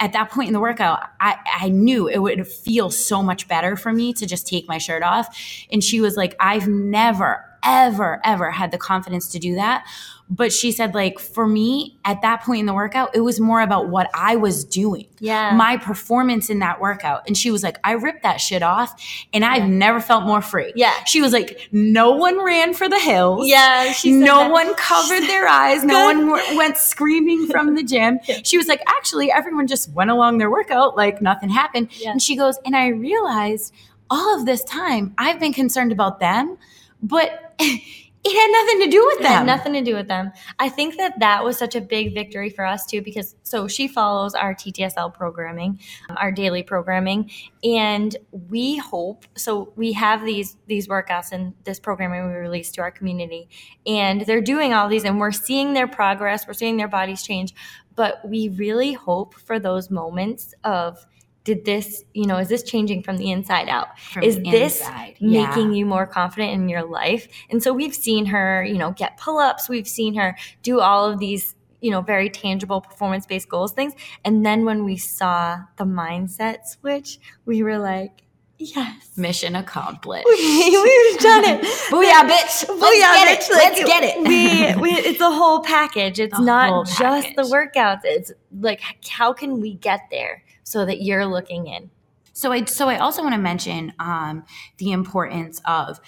at 0.00 0.12
that 0.12 0.30
point 0.30 0.48
in 0.48 0.52
the 0.52 0.60
workout, 0.60 1.00
I, 1.20 1.38
I 1.60 1.68
knew 1.68 2.08
it 2.08 2.18
would 2.18 2.46
feel 2.46 2.90
so 2.90 3.22
much 3.22 3.48
better 3.48 3.76
for 3.76 3.92
me 3.92 4.12
to 4.14 4.26
just 4.26 4.46
take 4.46 4.68
my 4.68 4.78
shirt 4.78 5.02
off. 5.02 5.36
And 5.72 5.82
she 5.82 6.00
was 6.00 6.16
like, 6.16 6.36
I've 6.38 6.68
never, 6.68 7.44
ever, 7.64 8.20
ever 8.24 8.50
had 8.50 8.70
the 8.70 8.78
confidence 8.78 9.28
to 9.32 9.38
do 9.38 9.54
that. 9.54 9.86
But 10.30 10.52
she 10.52 10.72
said, 10.72 10.94
like, 10.94 11.18
for 11.18 11.46
me 11.46 11.98
at 12.04 12.20
that 12.20 12.42
point 12.42 12.60
in 12.60 12.66
the 12.66 12.74
workout, 12.74 13.16
it 13.16 13.20
was 13.20 13.40
more 13.40 13.62
about 13.62 13.88
what 13.88 14.10
I 14.12 14.36
was 14.36 14.62
doing. 14.62 15.06
Yeah. 15.20 15.54
My 15.54 15.78
performance 15.78 16.50
in 16.50 16.58
that 16.58 16.80
workout. 16.80 17.22
And 17.26 17.36
she 17.36 17.50
was 17.50 17.62
like, 17.62 17.78
I 17.82 17.92
ripped 17.92 18.24
that 18.24 18.36
shit 18.36 18.62
off 18.62 19.02
and 19.32 19.42
I've 19.42 19.68
never 19.68 20.00
felt 20.00 20.24
more 20.24 20.42
free. 20.42 20.72
Yeah. 20.76 20.92
She 21.04 21.22
was 21.22 21.32
like, 21.32 21.68
no 21.72 22.12
one 22.12 22.44
ran 22.44 22.74
for 22.74 22.90
the 22.90 22.98
hills. 22.98 23.48
Yeah. 23.48 23.92
no 24.04 24.40
that. 24.40 24.52
one 24.52 24.74
covered 24.74 25.22
their 25.22 25.48
eyes. 25.48 25.82
No 25.82 26.04
one 26.14 26.56
went 26.56 26.76
screaming 26.76 27.46
from 27.46 27.74
the 27.74 27.82
gym. 27.82 28.18
She 28.44 28.56
was 28.56 28.66
like, 28.66 28.82
actually, 28.86 29.30
everyone 29.30 29.66
just 29.66 29.90
went 29.92 30.10
along 30.10 30.38
their 30.38 30.50
workout 30.50 30.96
like 30.96 31.20
nothing 31.20 31.50
happened. 31.50 31.88
Yeah. 31.92 32.12
And 32.12 32.22
she 32.22 32.36
goes, 32.36 32.56
and 32.64 32.74
I 32.76 32.88
realized 32.88 33.74
all 34.10 34.38
of 34.38 34.46
this 34.46 34.64
time 34.64 35.14
I've 35.18 35.40
been 35.40 35.52
concerned 35.52 35.92
about 35.92 36.20
them, 36.20 36.56
but 37.02 37.54
it 38.24 38.34
had 38.34 38.50
nothing 38.50 38.84
to 38.84 38.90
do 38.90 39.06
with 39.06 39.18
them. 39.18 39.26
It 39.26 39.36
had 39.36 39.46
nothing 39.46 39.72
to 39.74 39.82
do 39.82 39.94
with 39.94 40.08
them. 40.08 40.32
I 40.58 40.68
think 40.68 40.96
that 40.96 41.18
that 41.20 41.44
was 41.44 41.56
such 41.56 41.76
a 41.76 41.80
big 41.80 42.14
victory 42.14 42.50
for 42.50 42.64
us 42.64 42.84
too, 42.84 43.00
because 43.00 43.36
so 43.42 43.68
she 43.68 43.86
follows 43.86 44.34
our 44.34 44.54
TTSL 44.54 45.14
programming, 45.14 45.78
um, 46.10 46.16
our 46.18 46.32
daily 46.32 46.62
programming, 46.62 47.30
and 47.62 48.16
we 48.48 48.76
hope. 48.76 49.24
So 49.36 49.72
we 49.76 49.92
have 49.92 50.24
these 50.24 50.56
these 50.66 50.88
workouts 50.88 51.32
and 51.32 51.54
this 51.64 51.78
programming 51.78 52.26
we 52.26 52.34
release 52.34 52.70
to 52.72 52.82
our 52.82 52.90
community, 52.90 53.48
and 53.86 54.22
they're 54.22 54.40
doing 54.40 54.74
all 54.74 54.88
these, 54.88 55.04
and 55.04 55.20
we're 55.20 55.32
seeing 55.32 55.72
their 55.72 55.88
progress. 55.88 56.46
We're 56.46 56.54
seeing 56.54 56.76
their 56.76 56.88
bodies 56.88 57.22
change, 57.22 57.54
but 57.94 58.20
we 58.28 58.48
really 58.48 58.92
hope 58.92 59.34
for 59.34 59.58
those 59.58 59.90
moments 59.90 60.54
of 60.64 61.06
did 61.48 61.64
this, 61.64 62.04
you 62.12 62.26
know, 62.26 62.36
is 62.36 62.50
this 62.50 62.62
changing 62.62 63.02
from 63.02 63.16
the 63.16 63.30
inside 63.30 63.70
out? 63.70 63.98
From 63.98 64.22
is 64.22 64.36
this 64.36 64.80
inside, 64.80 65.16
yeah. 65.18 65.46
making 65.46 65.72
you 65.72 65.86
more 65.86 66.06
confident 66.06 66.52
in 66.52 66.68
your 66.68 66.84
life? 66.84 67.26
And 67.48 67.62
so 67.62 67.72
we've 67.72 67.94
seen 67.94 68.26
her, 68.26 68.62
you 68.62 68.76
know, 68.76 68.90
get 68.92 69.16
pull 69.16 69.38
ups, 69.38 69.66
we've 69.66 69.88
seen 69.88 70.14
her 70.16 70.36
do 70.62 70.80
all 70.80 71.10
of 71.10 71.18
these, 71.18 71.54
you 71.80 71.90
know, 71.90 72.02
very 72.02 72.28
tangible 72.28 72.82
performance 72.82 73.24
based 73.24 73.48
goals 73.48 73.72
things. 73.72 73.94
And 74.26 74.44
then 74.44 74.66
when 74.66 74.84
we 74.84 74.98
saw 74.98 75.56
the 75.78 75.84
mindset 75.84 76.66
switch, 76.66 77.18
we 77.46 77.62
were 77.62 77.78
like, 77.78 78.24
Yes. 78.60 79.16
Mission 79.16 79.54
accomplished. 79.54 80.26
We, 80.28 80.70
we've 80.70 81.20
done 81.20 81.44
it. 81.44 81.62
Booyah, 81.90 82.28
bitch. 82.28 82.66
Booyah, 82.66 82.80
Let's 82.80 83.16
get 83.16 83.28
bitch. 83.28 83.48
It. 83.48 83.52
Let's 83.52 83.84
get 83.84 84.02
it. 84.02 84.76
we, 84.76 84.82
we, 84.82 84.90
it's 84.98 85.20
a 85.20 85.30
whole 85.30 85.60
package. 85.60 86.18
It's 86.18 86.40
not 86.40 86.88
just 86.88 87.28
the 87.36 87.44
workouts. 87.44 88.00
It's 88.02 88.32
like, 88.60 88.82
how 89.08 89.32
can 89.32 89.60
we 89.60 89.74
get 89.74 90.00
there? 90.10 90.42
So 90.68 90.84
that 90.84 91.02
you're 91.02 91.26
looking 91.26 91.66
in. 91.66 91.90
So 92.32 92.52
I 92.52 92.64
so 92.64 92.88
I 92.88 92.98
also 92.98 93.22
want 93.22 93.34
to 93.34 93.40
mention 93.40 93.92
um, 93.98 94.44
the 94.76 94.92
importance 94.92 95.60
of 95.64 96.00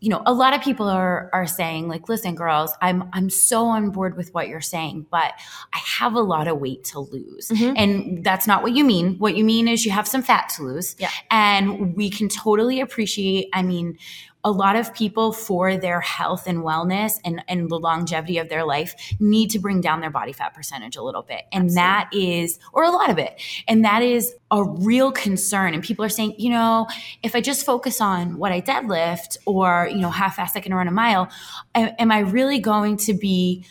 you 0.00 0.08
know 0.08 0.22
a 0.26 0.32
lot 0.32 0.54
of 0.54 0.62
people 0.62 0.88
are 0.88 1.30
are 1.32 1.46
saying 1.46 1.86
like 1.86 2.08
listen 2.08 2.34
girls 2.34 2.72
i'm 2.80 3.08
i'm 3.12 3.28
so 3.28 3.66
on 3.66 3.90
board 3.90 4.16
with 4.16 4.32
what 4.32 4.48
you're 4.48 4.60
saying 4.60 5.06
but 5.10 5.34
i 5.74 5.78
have 5.84 6.14
a 6.14 6.20
lot 6.20 6.48
of 6.48 6.58
weight 6.58 6.82
to 6.82 7.00
lose 7.00 7.48
mm-hmm. 7.48 7.74
and 7.76 8.24
that's 8.24 8.46
not 8.46 8.62
what 8.62 8.72
you 8.72 8.82
mean 8.82 9.18
what 9.18 9.36
you 9.36 9.44
mean 9.44 9.68
is 9.68 9.84
you 9.84 9.90
have 9.90 10.08
some 10.08 10.22
fat 10.22 10.48
to 10.48 10.62
lose 10.62 10.96
yeah 10.98 11.10
and 11.30 11.94
we 11.94 12.08
can 12.08 12.30
totally 12.30 12.80
appreciate 12.80 13.48
i 13.52 13.62
mean 13.62 13.96
a 14.42 14.50
lot 14.50 14.76
of 14.76 14.94
people 14.94 15.32
for 15.32 15.76
their 15.76 16.00
health 16.00 16.46
and 16.46 16.58
wellness 16.58 17.18
and, 17.24 17.42
and 17.48 17.68
the 17.68 17.78
longevity 17.78 18.38
of 18.38 18.48
their 18.48 18.64
life 18.64 18.94
need 19.20 19.50
to 19.50 19.58
bring 19.58 19.80
down 19.80 20.00
their 20.00 20.10
body 20.10 20.32
fat 20.32 20.54
percentage 20.54 20.96
a 20.96 21.02
little 21.02 21.22
bit. 21.22 21.42
And 21.52 21.64
Absolutely. 21.64 21.74
that 21.74 22.08
is, 22.12 22.58
or 22.72 22.84
a 22.84 22.90
lot 22.90 23.10
of 23.10 23.18
it. 23.18 23.40
And 23.68 23.84
that 23.84 24.02
is 24.02 24.34
a 24.50 24.64
real 24.64 25.12
concern. 25.12 25.74
And 25.74 25.82
people 25.82 26.04
are 26.04 26.10
saying, 26.10 26.34
you 26.38 26.50
know, 26.50 26.86
if 27.22 27.34
I 27.34 27.40
just 27.40 27.66
focus 27.66 28.00
on 28.00 28.38
what 28.38 28.52
I 28.52 28.60
deadlift 28.60 29.36
or, 29.46 29.88
you 29.90 30.00
know, 30.00 30.10
how 30.10 30.30
fast 30.30 30.56
I 30.56 30.60
can 30.60 30.72
run 30.72 30.88
a 30.88 30.92
mile, 30.92 31.28
am 31.74 32.10
I 32.10 32.20
really 32.20 32.60
going 32.60 32.96
to 32.98 33.14
be 33.14 33.64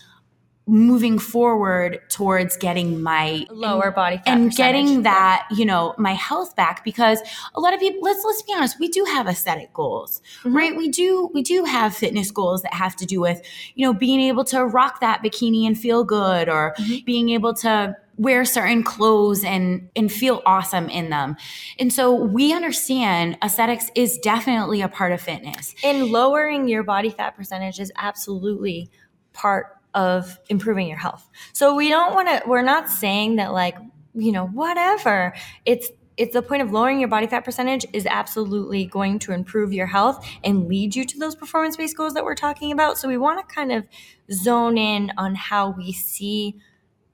moving 0.69 1.17
forward 1.17 1.99
towards 2.09 2.55
getting 2.55 3.01
my 3.01 3.45
lower 3.49 3.89
body 3.89 4.17
fat 4.17 4.27
and 4.27 4.51
getting 4.55 5.01
that 5.01 5.47
you 5.51 5.65
know 5.65 5.95
my 5.97 6.13
health 6.13 6.55
back 6.55 6.83
because 6.83 7.19
a 7.55 7.59
lot 7.59 7.73
of 7.73 7.79
people 7.79 7.99
let's 8.03 8.23
let's 8.23 8.41
be 8.43 8.53
honest 8.53 8.79
we 8.79 8.87
do 8.87 9.03
have 9.05 9.27
aesthetic 9.27 9.73
goals 9.73 10.21
mm-hmm. 10.39 10.55
right 10.55 10.77
we 10.77 10.87
do 10.87 11.29
we 11.33 11.41
do 11.41 11.63
have 11.63 11.95
fitness 11.95 12.29
goals 12.29 12.61
that 12.61 12.73
have 12.73 12.95
to 12.95 13.05
do 13.05 13.19
with 13.19 13.41
you 13.73 13.85
know 13.85 13.93
being 13.93 14.21
able 14.21 14.43
to 14.43 14.63
rock 14.63 14.99
that 14.99 15.23
bikini 15.23 15.65
and 15.65 15.77
feel 15.77 16.03
good 16.03 16.47
or 16.47 16.75
mm-hmm. 16.77 17.03
being 17.03 17.29
able 17.29 17.53
to 17.53 17.95
wear 18.17 18.43
certain 18.43 18.83
clothes 18.83 19.43
and 19.43 19.89
and 19.95 20.11
feel 20.11 20.41
awesome 20.45 20.89
in 20.89 21.09
them. 21.09 21.37
And 21.79 21.91
so 21.91 22.13
we 22.13 22.51
understand 22.53 23.37
aesthetics 23.41 23.89
is 23.95 24.17
definitely 24.19 24.81
a 24.81 24.89
part 24.89 25.13
of 25.13 25.21
fitness. 25.21 25.73
And 25.85 26.07
lowering 26.07 26.67
your 26.67 26.83
body 26.83 27.11
fat 27.11 27.37
percentage 27.37 27.79
is 27.79 27.93
absolutely 27.95 28.91
part 29.31 29.78
of 29.93 30.39
improving 30.49 30.87
your 30.87 30.97
health. 30.97 31.27
So 31.53 31.75
we 31.75 31.89
don't 31.89 32.13
want 32.13 32.27
to, 32.27 32.41
we're 32.47 32.61
not 32.61 32.89
saying 32.89 33.37
that 33.37 33.51
like, 33.53 33.75
you 34.13 34.31
know, 34.31 34.47
whatever. 34.47 35.33
It's, 35.65 35.89
it's 36.17 36.33
the 36.33 36.41
point 36.41 36.61
of 36.61 36.71
lowering 36.71 36.99
your 36.99 37.07
body 37.07 37.27
fat 37.27 37.45
percentage 37.45 37.85
is 37.93 38.05
absolutely 38.05 38.85
going 38.85 39.19
to 39.19 39.31
improve 39.31 39.71
your 39.71 39.87
health 39.87 40.27
and 40.43 40.67
lead 40.67 40.95
you 40.95 41.05
to 41.05 41.17
those 41.17 41.33
performance 41.33 41.77
based 41.77 41.95
goals 41.95 42.13
that 42.13 42.25
we're 42.25 42.35
talking 42.35 42.73
about. 42.73 42.97
So 42.97 43.07
we 43.07 43.17
want 43.17 43.47
to 43.47 43.55
kind 43.55 43.71
of 43.71 43.85
zone 44.31 44.77
in 44.77 45.13
on 45.17 45.35
how 45.35 45.69
we 45.69 45.93
see 45.93 46.59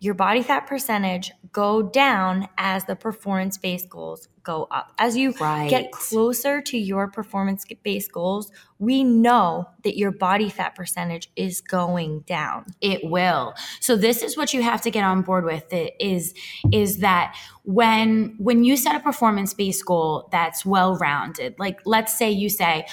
your 0.05 0.13
body 0.13 0.43
fat 0.43 0.67
percentage 0.67 1.31
go 1.51 1.81
down 1.81 2.47
as 2.57 2.85
the 2.85 2.95
performance 2.95 3.57
based 3.57 3.89
goals 3.89 4.27
go 4.43 4.67
up. 4.69 4.91
As 4.99 5.17
you 5.17 5.31
right. 5.41 5.69
get 5.69 5.91
closer 5.91 6.61
to 6.61 6.77
your 6.77 7.09
performance 7.09 7.65
based 7.83 8.11
goals, 8.11 8.51
we 8.77 9.03
know 9.03 9.65
that 9.83 9.97
your 9.97 10.11
body 10.11 10.49
fat 10.49 10.75
percentage 10.75 11.31
is 11.35 11.61
going 11.61 12.19
down. 12.21 12.65
It 12.81 13.09
will. 13.09 13.55
So 13.79 13.95
this 13.95 14.21
is 14.21 14.37
what 14.37 14.53
you 14.53 14.61
have 14.61 14.81
to 14.83 14.91
get 14.91 15.03
on 15.03 15.23
board 15.23 15.43
with 15.43 15.65
is 15.71 16.33
is 16.71 16.99
that 16.99 17.35
when 17.63 18.35
when 18.37 18.63
you 18.63 18.77
set 18.77 18.95
a 18.95 18.99
performance 18.99 19.53
based 19.53 19.85
goal 19.85 20.29
that's 20.31 20.65
well 20.65 20.97
rounded, 20.97 21.55
like 21.57 21.79
let's 21.85 22.15
say 22.17 22.29
you 22.29 22.49
say 22.49 22.85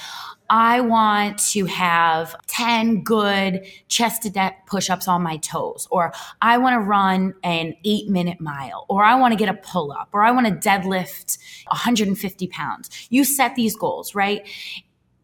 I 0.55 0.83
want 0.83 1.39
to 1.53 1.65
have 1.65 2.37
10 2.49 3.05
good 3.05 3.67
chest 3.89 4.23
to 4.25 4.31
deck 4.31 4.67
push 4.67 4.91
ups 4.91 5.09
on 5.09 5.23
my 5.23 5.39
toes, 5.39 5.89
or 5.91 6.13
I 6.43 6.59
want 6.59 6.75
to 6.75 6.81
run 6.81 7.33
an 7.43 7.75
eight 7.85 8.11
minute 8.11 8.39
mile, 8.39 8.85
or 8.91 9.03
I 9.03 9.15
want 9.15 9.33
to 9.33 9.39
get 9.39 9.49
a 9.49 9.55
pull 9.55 9.93
up, 9.93 10.11
or 10.13 10.23
I 10.23 10.31
want 10.31 10.47
to 10.47 10.69
deadlift 10.69 11.39
150 11.69 12.47
pounds. 12.49 12.91
You 13.09 13.25
set 13.25 13.57
these 13.57 13.75
goals, 13.75 14.15
right? 14.15 14.47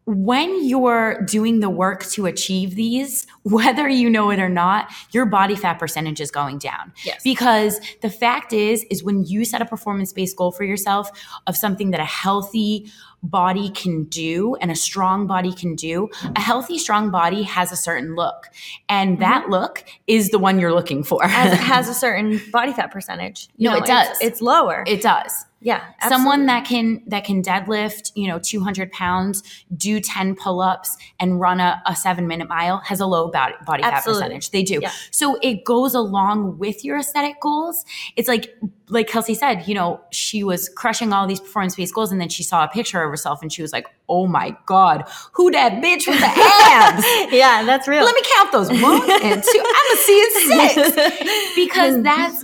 when 0.09 0.65
you're 0.65 1.21
doing 1.21 1.59
the 1.59 1.69
work 1.69 2.03
to 2.03 2.25
achieve 2.25 2.73
these, 2.73 3.27
whether 3.43 3.87
you 3.87 4.09
know 4.09 4.31
it 4.31 4.39
or 4.39 4.49
not, 4.49 4.91
your 5.11 5.25
body 5.25 5.55
fat 5.55 5.77
percentage 5.77 6.19
is 6.19 6.31
going 6.31 6.57
down. 6.57 6.91
Yes. 7.05 7.21
Because 7.23 7.79
the 8.01 8.09
fact 8.09 8.51
is, 8.51 8.83
is 8.89 9.03
when 9.03 9.23
you 9.23 9.45
set 9.45 9.61
a 9.61 9.65
performance 9.65 10.11
based 10.11 10.35
goal 10.35 10.51
for 10.51 10.63
yourself 10.63 11.11
of 11.45 11.55
something 11.55 11.91
that 11.91 11.99
a 11.99 12.05
healthy 12.05 12.91
body 13.23 13.69
can 13.71 14.05
do 14.05 14.55
and 14.55 14.71
a 14.71 14.75
strong 14.75 15.27
body 15.27 15.53
can 15.53 15.75
do, 15.75 16.09
a 16.35 16.39
healthy, 16.39 16.77
strong 16.77 17.11
body 17.11 17.43
has 17.43 17.71
a 17.71 17.75
certain 17.75 18.15
look. 18.15 18.47
And 18.87 19.11
mm-hmm. 19.11 19.21
that 19.21 19.49
look 19.49 19.83
is 20.07 20.29
the 20.29 20.39
one 20.39 20.59
you're 20.59 20.73
looking 20.73 21.03
for. 21.03 21.23
As 21.23 21.53
it 21.53 21.59
has 21.59 21.89
a 21.89 21.93
certain 22.05 22.41
body 22.51 22.73
fat 22.73 22.91
percentage. 22.91 23.49
No, 23.57 23.75
it 23.75 23.85
does. 23.85 24.09
It's, 24.09 24.21
it's 24.21 24.41
lower. 24.41 24.83
It 24.87 25.01
does. 25.01 25.45
Yeah. 25.61 25.83
Absolutely. 25.99 26.09
Someone 26.09 26.45
that 26.45 26.65
can 26.65 27.03
that 27.07 27.25
can 27.25 27.43
deadlift, 27.43 28.11
you 28.15 28.27
know, 28.27 28.39
200 28.39 28.91
pounds, 28.91 29.43
do 29.75 29.99
10 29.99 30.35
pull-ups 30.35 30.97
and 31.19 31.39
run 31.39 31.59
a, 31.59 31.81
a 31.85 31.95
seven 31.95 32.27
minute 32.27 32.47
mile 32.47 32.77
has 32.77 32.99
a 33.01 33.05
low 33.05 33.29
body, 33.29 33.55
body 33.65 33.83
fat 33.83 34.03
percentage. 34.03 34.51
They 34.51 34.63
do. 34.63 34.79
Yeah. 34.81 34.91
So 35.11 35.37
it 35.41 35.65
goes 35.65 35.93
along 35.93 36.59
with 36.59 36.85
your 36.85 36.97
aesthetic 36.99 37.41
goals. 37.41 37.83
It's 38.15 38.27
like 38.27 38.55
like 38.87 39.07
Kelsey 39.07 39.35
said, 39.35 39.67
you 39.67 39.75
know, 39.75 40.01
she 40.11 40.43
was 40.43 40.69
crushing 40.69 41.13
all 41.13 41.27
these 41.27 41.41
performance-based 41.41 41.93
goals 41.93 42.11
and 42.11 42.21
then 42.21 42.29
she 42.29 42.43
saw 42.43 42.63
a 42.63 42.67
picture 42.67 43.03
of 43.03 43.09
herself 43.09 43.41
and 43.41 43.51
she 43.51 43.61
was 43.61 43.73
like, 43.73 43.87
oh 44.09 44.27
my 44.27 44.55
God, 44.65 45.07
who 45.31 45.51
that 45.51 45.73
bitch 45.73 46.07
with 46.07 46.19
the 46.19 46.25
abs? 46.25 47.05
yeah, 47.33 47.63
that's 47.63 47.87
real. 47.87 48.03
Let 48.03 48.15
me 48.15 48.21
count 48.35 48.51
those. 48.51 48.69
One 48.69 49.09
and 49.23 49.43
two. 49.43 49.63
I'm 49.65 49.93
a 49.93 49.97
seeing 49.97 50.29
six. 50.31 51.55
because 51.55 52.03
that's, 52.03 52.43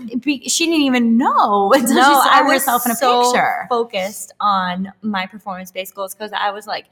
she 0.52 0.66
didn't 0.66 0.82
even 0.82 1.18
know 1.18 1.74
until 1.74 1.96
no, 1.96 2.02
she 2.02 2.14
saw 2.14 2.28
I 2.30 2.42
was 2.44 2.62
herself 2.62 2.86
in 2.86 2.92
a 2.92 2.96
so 2.96 3.32
picture. 3.32 3.66
focused 3.70 4.34
on 4.40 4.94
my 5.02 5.26
performance-based 5.26 5.96
goals 5.96 6.14
because 6.14 6.32
I 6.32 6.52
was 6.52 6.68
like, 6.68 6.86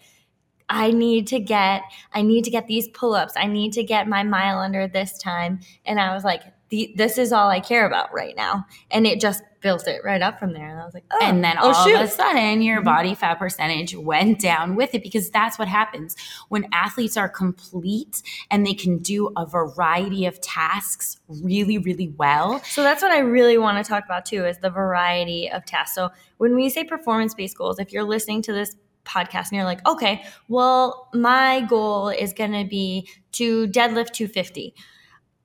I 0.69 0.91
need 0.91 1.27
to 1.27 1.39
get, 1.39 1.83
I 2.13 2.21
need 2.21 2.45
to 2.45 2.51
get 2.51 2.67
these 2.67 2.87
pull-ups. 2.89 3.33
I 3.35 3.45
need 3.45 3.73
to 3.73 3.83
get 3.83 4.07
my 4.07 4.23
mile 4.23 4.59
under 4.59 4.87
this 4.87 5.17
time. 5.17 5.59
And 5.85 5.99
I 5.99 6.13
was 6.13 6.23
like, 6.23 6.41
the, 6.69 6.93
this 6.95 7.17
is 7.17 7.31
all 7.31 7.49
I 7.49 7.59
care 7.59 7.85
about 7.85 8.13
right 8.13 8.35
now. 8.35 8.65
And 8.89 9.05
it 9.05 9.19
just 9.21 9.43
built 9.63 9.87
it 9.87 10.01
right 10.03 10.21
up 10.21 10.37
from 10.37 10.53
there. 10.53 10.69
And 10.69 10.79
I 10.79 10.85
was 10.85 10.93
like, 10.93 11.05
oh, 11.11 11.19
and 11.21 11.43
then 11.43 11.57
oh, 11.59 11.71
all 11.71 11.85
shoot. 11.85 11.95
of 11.95 12.01
a 12.01 12.07
sudden 12.07 12.61
your 12.61 12.77
mm-hmm. 12.77 12.85
body 12.85 13.15
fat 13.15 13.39
percentage 13.39 13.95
went 13.95 14.39
down 14.39 14.75
with 14.75 14.93
it 14.93 15.01
because 15.01 15.31
that's 15.31 15.57
what 15.57 15.67
happens 15.67 16.15
when 16.49 16.67
athletes 16.71 17.17
are 17.17 17.29
complete 17.29 18.21
and 18.51 18.67
they 18.67 18.75
can 18.75 18.99
do 18.99 19.31
a 19.35 19.45
variety 19.45 20.25
of 20.27 20.39
tasks 20.41 21.17
really, 21.27 21.79
really 21.79 22.13
well. 22.17 22.59
So 22.65 22.83
that's 22.83 23.01
what 23.01 23.11
I 23.11 23.19
really 23.19 23.57
want 23.57 23.83
to 23.83 23.89
talk 23.89 24.05
about 24.05 24.25
too 24.25 24.45
is 24.45 24.59
the 24.59 24.69
variety 24.69 25.49
of 25.49 25.65
tasks. 25.65 25.95
So 25.95 26.11
when 26.37 26.53
we 26.53 26.69
say 26.69 26.83
performance 26.83 27.33
based 27.33 27.57
goals, 27.57 27.79
if 27.79 27.91
you're 27.91 28.03
listening 28.03 28.41
to 28.43 28.53
this 28.53 28.75
podcast 29.05 29.49
and 29.49 29.53
you're 29.53 29.65
like, 29.65 29.85
okay, 29.87 30.23
well, 30.47 31.09
my 31.13 31.61
goal 31.61 32.09
is 32.09 32.33
going 32.33 32.51
to 32.51 32.65
be 32.65 33.07
to 33.33 33.67
deadlift 33.67 34.11
250 34.11 34.75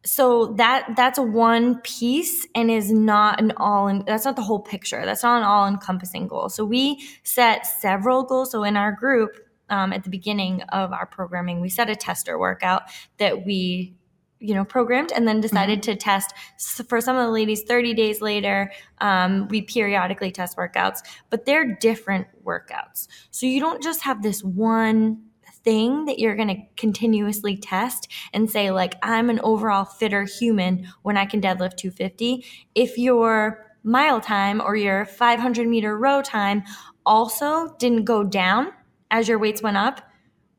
so 0.05 0.55
that 0.55 0.95
that's 0.97 1.19
one 1.19 1.81
piece 1.81 2.47
and 2.55 2.71
is 2.71 2.91
not 2.91 3.41
an 3.41 3.53
all 3.57 3.89
in 3.89 4.05
that's 4.07 4.25
not 4.25 4.37
the 4.37 4.43
whole 4.43 4.61
picture. 4.61 5.05
That's 5.05 5.23
not 5.23 5.39
an 5.39 5.45
all 5.45 5.67
encompassing 5.67 6.29
goal. 6.29 6.49
So 6.49 6.65
we 6.65 7.03
set 7.25 7.67
several 7.67 8.23
goals. 8.23 8.53
So 8.53 8.65
in 8.65 8.77
our 8.77 8.93
group 8.93 9.39
um, 9.71 9.93
at 9.93 10.05
the 10.05 10.11
beginning 10.11 10.63
of 10.71 10.93
our 10.93 11.07
programming 11.07 11.61
we 11.61 11.69
set 11.69 11.91
a 11.91 11.97
tester 11.97 12.39
workout 12.39 12.83
that 13.19 13.45
we 13.45 13.95
you 14.41 14.55
know 14.55 14.65
programmed 14.65 15.11
and 15.13 15.27
then 15.27 15.41
decided 15.41 15.81
mm-hmm. 15.81 15.93
to 15.93 15.97
test 15.97 16.33
for 16.89 17.01
some 17.01 17.17
of 17.17 17.27
the 17.27 17.33
ladies 17.33 17.63
30 17.63 17.93
days 17.95 18.21
later 18.21 18.71
um, 19.01 19.49
we 19.49 19.63
periodically 19.63 20.31
test 20.31 20.57
workouts 20.57 21.01
but 21.29 21.45
they're 21.45 21.75
different 21.77 22.27
workouts. 22.45 23.09
So 23.31 23.47
you 23.47 23.61
don't 23.61 23.83
just 23.83 24.03
have 24.03 24.23
this 24.23 24.43
one 24.43 25.28
thing 25.65 26.05
that 26.07 26.19
you're 26.19 26.37
going 26.37 26.49
to 26.49 26.63
continuously 26.77 27.57
test 27.57 28.09
and 28.33 28.51
say 28.51 28.71
like 28.71 28.95
I'm 29.03 29.31
an 29.31 29.41
overall 29.41 29.85
fitter 29.85 30.25
human 30.25 30.89
when 31.03 31.17
I 31.17 31.27
can 31.27 31.41
deadlift 31.41 31.77
250 31.77 32.45
if 32.75 32.99
your 32.99 33.67
mile 33.83 34.21
time 34.21 34.61
or 34.61 34.77
your 34.77 35.05
500 35.05 35.69
meter 35.69 35.97
row 35.99 36.23
time 36.23 36.63
also 37.07 37.75
didn't 37.79 38.05
go 38.05 38.25
down 38.25 38.73
as 39.11 39.29
your 39.29 39.39
weights 39.39 39.63
went 39.63 39.77
up 39.77 40.03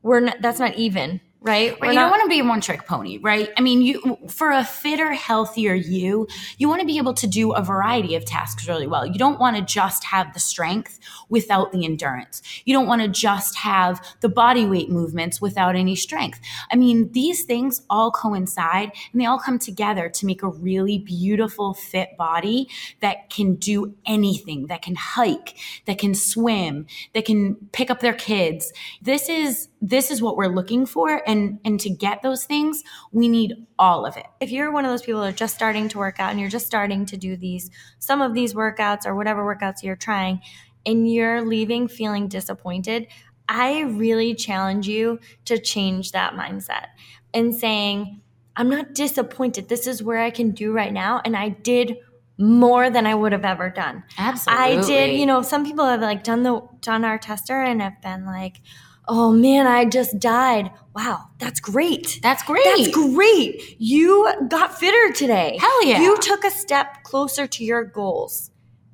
we're 0.02 0.20
not, 0.20 0.40
that's 0.40 0.58
not 0.58 0.74
even 0.76 1.20
right? 1.40 1.76
you 1.80 1.86
not- 1.86 1.94
don't 1.94 2.10
want 2.10 2.22
to 2.22 2.28
be 2.28 2.40
a 2.40 2.44
one 2.44 2.60
trick 2.60 2.86
pony, 2.86 3.18
right? 3.18 3.50
I 3.56 3.62
mean, 3.62 3.82
you 3.82 4.18
for 4.28 4.50
a 4.50 4.64
fitter, 4.64 5.12
healthier 5.12 5.74
you, 5.74 6.28
you 6.58 6.68
want 6.68 6.80
to 6.80 6.86
be 6.86 6.98
able 6.98 7.14
to 7.14 7.26
do 7.26 7.52
a 7.52 7.62
variety 7.62 8.14
of 8.14 8.24
tasks 8.24 8.68
really 8.68 8.86
well. 8.86 9.06
You 9.06 9.18
don't 9.18 9.40
want 9.40 9.56
to 9.56 9.62
just 9.62 10.04
have 10.04 10.34
the 10.34 10.40
strength 10.40 10.98
without 11.28 11.72
the 11.72 11.84
endurance. 11.84 12.42
You 12.64 12.74
don't 12.74 12.86
want 12.86 13.02
to 13.02 13.08
just 13.08 13.56
have 13.56 14.04
the 14.20 14.28
body 14.28 14.66
weight 14.66 14.90
movements 14.90 15.40
without 15.40 15.76
any 15.76 15.96
strength. 15.96 16.40
I 16.70 16.76
mean, 16.76 17.10
these 17.12 17.44
things 17.44 17.82
all 17.88 18.10
coincide 18.10 18.92
and 19.12 19.20
they 19.20 19.26
all 19.26 19.38
come 19.38 19.58
together 19.58 20.08
to 20.10 20.26
make 20.26 20.42
a 20.42 20.48
really 20.48 20.98
beautiful 20.98 21.74
fit 21.74 22.16
body 22.18 22.68
that 23.00 23.30
can 23.30 23.54
do 23.54 23.94
anything, 24.06 24.66
that 24.66 24.82
can 24.82 24.94
hike, 24.94 25.56
that 25.86 25.98
can 25.98 26.14
swim, 26.14 26.86
that 27.14 27.24
can 27.24 27.56
pick 27.72 27.90
up 27.90 28.00
their 28.00 28.14
kids. 28.14 28.72
This 29.00 29.28
is 29.28 29.69
this 29.80 30.10
is 30.10 30.20
what 30.20 30.36
we're 30.36 30.46
looking 30.46 30.84
for 30.84 31.22
and 31.26 31.58
and 31.64 31.80
to 31.80 31.88
get 31.88 32.22
those 32.22 32.44
things 32.44 32.82
we 33.12 33.28
need 33.28 33.54
all 33.78 34.04
of 34.04 34.16
it 34.16 34.26
if 34.40 34.50
you're 34.50 34.70
one 34.70 34.84
of 34.84 34.90
those 34.90 35.02
people 35.02 35.20
that 35.20 35.28
are 35.28 35.36
just 35.36 35.54
starting 35.54 35.88
to 35.88 35.98
work 35.98 36.20
out 36.20 36.30
and 36.30 36.38
you're 36.38 36.50
just 36.50 36.66
starting 36.66 37.06
to 37.06 37.16
do 37.16 37.36
these 37.36 37.70
some 37.98 38.20
of 38.20 38.34
these 38.34 38.54
workouts 38.54 39.06
or 39.06 39.14
whatever 39.14 39.42
workouts 39.42 39.82
you're 39.82 39.96
trying 39.96 40.40
and 40.84 41.10
you're 41.10 41.42
leaving 41.42 41.88
feeling 41.88 42.28
disappointed 42.28 43.06
i 43.48 43.80
really 43.80 44.34
challenge 44.34 44.86
you 44.86 45.18
to 45.44 45.58
change 45.58 46.12
that 46.12 46.34
mindset 46.34 46.86
and 47.32 47.54
saying 47.54 48.20
i'm 48.56 48.68
not 48.68 48.94
disappointed 48.94 49.68
this 49.68 49.86
is 49.86 50.02
where 50.02 50.18
i 50.18 50.30
can 50.30 50.50
do 50.50 50.72
right 50.72 50.92
now 50.92 51.22
and 51.24 51.36
i 51.36 51.48
did 51.48 51.96
more 52.42 52.88
than 52.88 53.06
I 53.06 53.14
would 53.14 53.32
have 53.32 53.44
ever 53.44 53.68
done. 53.68 54.02
Absolutely. 54.16 54.64
I 54.64 54.80
did, 54.80 55.20
you 55.20 55.26
know, 55.26 55.42
some 55.42 55.62
people 55.62 55.84
have 55.84 56.00
like 56.00 56.24
done 56.24 56.42
the 56.42 56.66
done 56.80 57.04
our 57.04 57.18
tester 57.18 57.60
and 57.62 57.82
have 57.82 58.00
been 58.00 58.24
like, 58.24 58.62
oh 59.10 59.32
man, 59.32 59.66
I 59.66 59.84
just 59.84 60.18
died. 60.20 60.70
Wow, 60.94 61.28
that's 61.38 61.60
great. 61.60 62.20
That's 62.22 62.42
great. 62.44 62.62
That's 62.64 62.88
great. 62.94 63.76
You 63.78 64.32
got 64.48 64.78
fitter 64.78 65.12
today. 65.12 65.58
Hell 65.60 65.84
yeah. 65.84 66.00
You 66.00 66.16
took 66.18 66.44
a 66.44 66.50
step 66.50 67.02
closer 67.02 67.46
to 67.48 67.64
your 67.64 67.84
goals. 67.84 68.50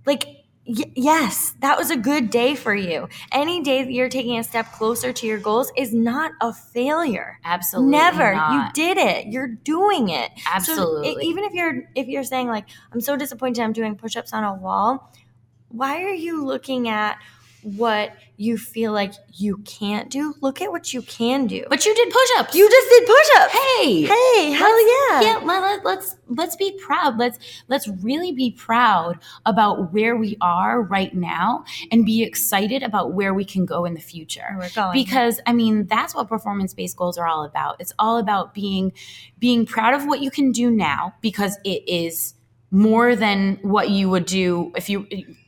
Like, 0.07 0.25
y- 0.67 0.91
yes, 0.95 1.55
that 1.61 1.77
was 1.77 1.91
a 1.91 1.97
good 1.97 2.31
day 2.31 2.55
for 2.55 2.75
you. 2.75 3.09
Any 3.31 3.63
day 3.63 3.83
that 3.83 3.93
you're 3.93 4.09
taking 4.09 4.39
a 4.39 4.45
step 4.45 4.73
closer 4.73 5.13
to 5.13 5.27
your 5.27 5.39
goals 5.39 5.71
is 5.77 5.93
not 5.93 6.33
a 6.41 6.53
failure. 6.53 7.39
Absolutely. 7.45 7.91
Never. 7.91 8.35
Not. 8.35 8.53
You 8.53 8.73
did 8.85 8.99
it. 8.99 9.27
You're 9.27 9.49
doing 9.49 10.09
it. 10.09 10.31
Absolutely. 10.51 11.13
So 11.15 11.21
even 11.21 11.45
if 11.45 11.53
you're 11.53 11.83
if 11.95 12.09
you're 12.09 12.25
saying 12.25 12.49
like 12.49 12.67
I'm 12.93 13.01
so 13.03 13.17
disappointed 13.17 13.63
I'm 13.63 13.73
doing 13.75 13.97
push-ups 13.97 14.33
on 14.33 14.45
a 14.45 14.55
wall, 14.55 15.13
why 15.69 16.03
are 16.05 16.15
you 16.15 16.43
looking 16.45 16.89
at 16.89 17.19
what 17.63 18.13
you 18.37 18.59
feel 18.59 18.93
like 18.93 19.15
you 19.33 19.59
can't 19.59 20.11
do, 20.11 20.35
look 20.41 20.61
at 20.61 20.71
what 20.71 20.93
you 20.93 21.03
can 21.03 21.47
do. 21.47 21.65
But 21.69 21.87
you 21.87 21.95
did 21.95 22.11
push-ups. 22.11 22.55
You 22.55 22.69
just 22.69 22.89
did 22.91 23.07
push-ups. 23.07 23.53
Hey, 23.53 24.03
hey, 24.03 24.53
hell 24.53 25.11
yeah! 25.11 25.21
Yeah, 25.21 25.41
let, 25.45 25.63
us 25.63 25.81
let's, 25.85 26.17
let's 26.29 26.57
be 26.57 26.79
proud. 26.85 27.19
Let's 27.19 27.39
let's 27.69 27.89
really 27.89 28.33
be 28.33 28.51
proud 28.53 29.19
about 29.47 29.93
where 29.93 30.17
we 30.17 30.37
are 30.41 30.83
right 30.83 31.15
now, 31.15 31.65
and 31.91 32.05
be 32.05 32.23
excited 32.23 32.83
about 32.83 33.13
where 33.13 33.33
we 33.35 33.45
can 33.45 33.65
go 33.65 33.85
in 33.85 33.95
the 33.95 34.01
future. 34.01 34.47
Oh, 34.53 34.59
we're 34.59 34.71
going 34.71 34.93
because 34.93 35.41
I 35.47 35.53
mean 35.53 35.87
that's 35.87 36.15
what 36.15 36.29
performance-based 36.29 36.97
goals 36.97 37.19
are 37.19 37.27
all 37.27 37.45
about. 37.45 37.77
It's 37.81 37.93
all 37.99 38.19
about 38.19 38.55
being 38.55 38.93
being 39.39 39.67
proud 39.67 39.95
of 39.95 40.07
what 40.07 40.21
you 40.21 40.31
can 40.31 40.53
do 40.53 40.71
now 40.71 41.15
because 41.21 41.59
it 41.65 41.89
is 41.89 42.35
more 42.71 43.15
than 43.15 43.59
what 43.63 43.91
you 43.91 44.11
would 44.11 44.27
do 44.27 44.73
if 44.77 44.91
you 44.91 45.07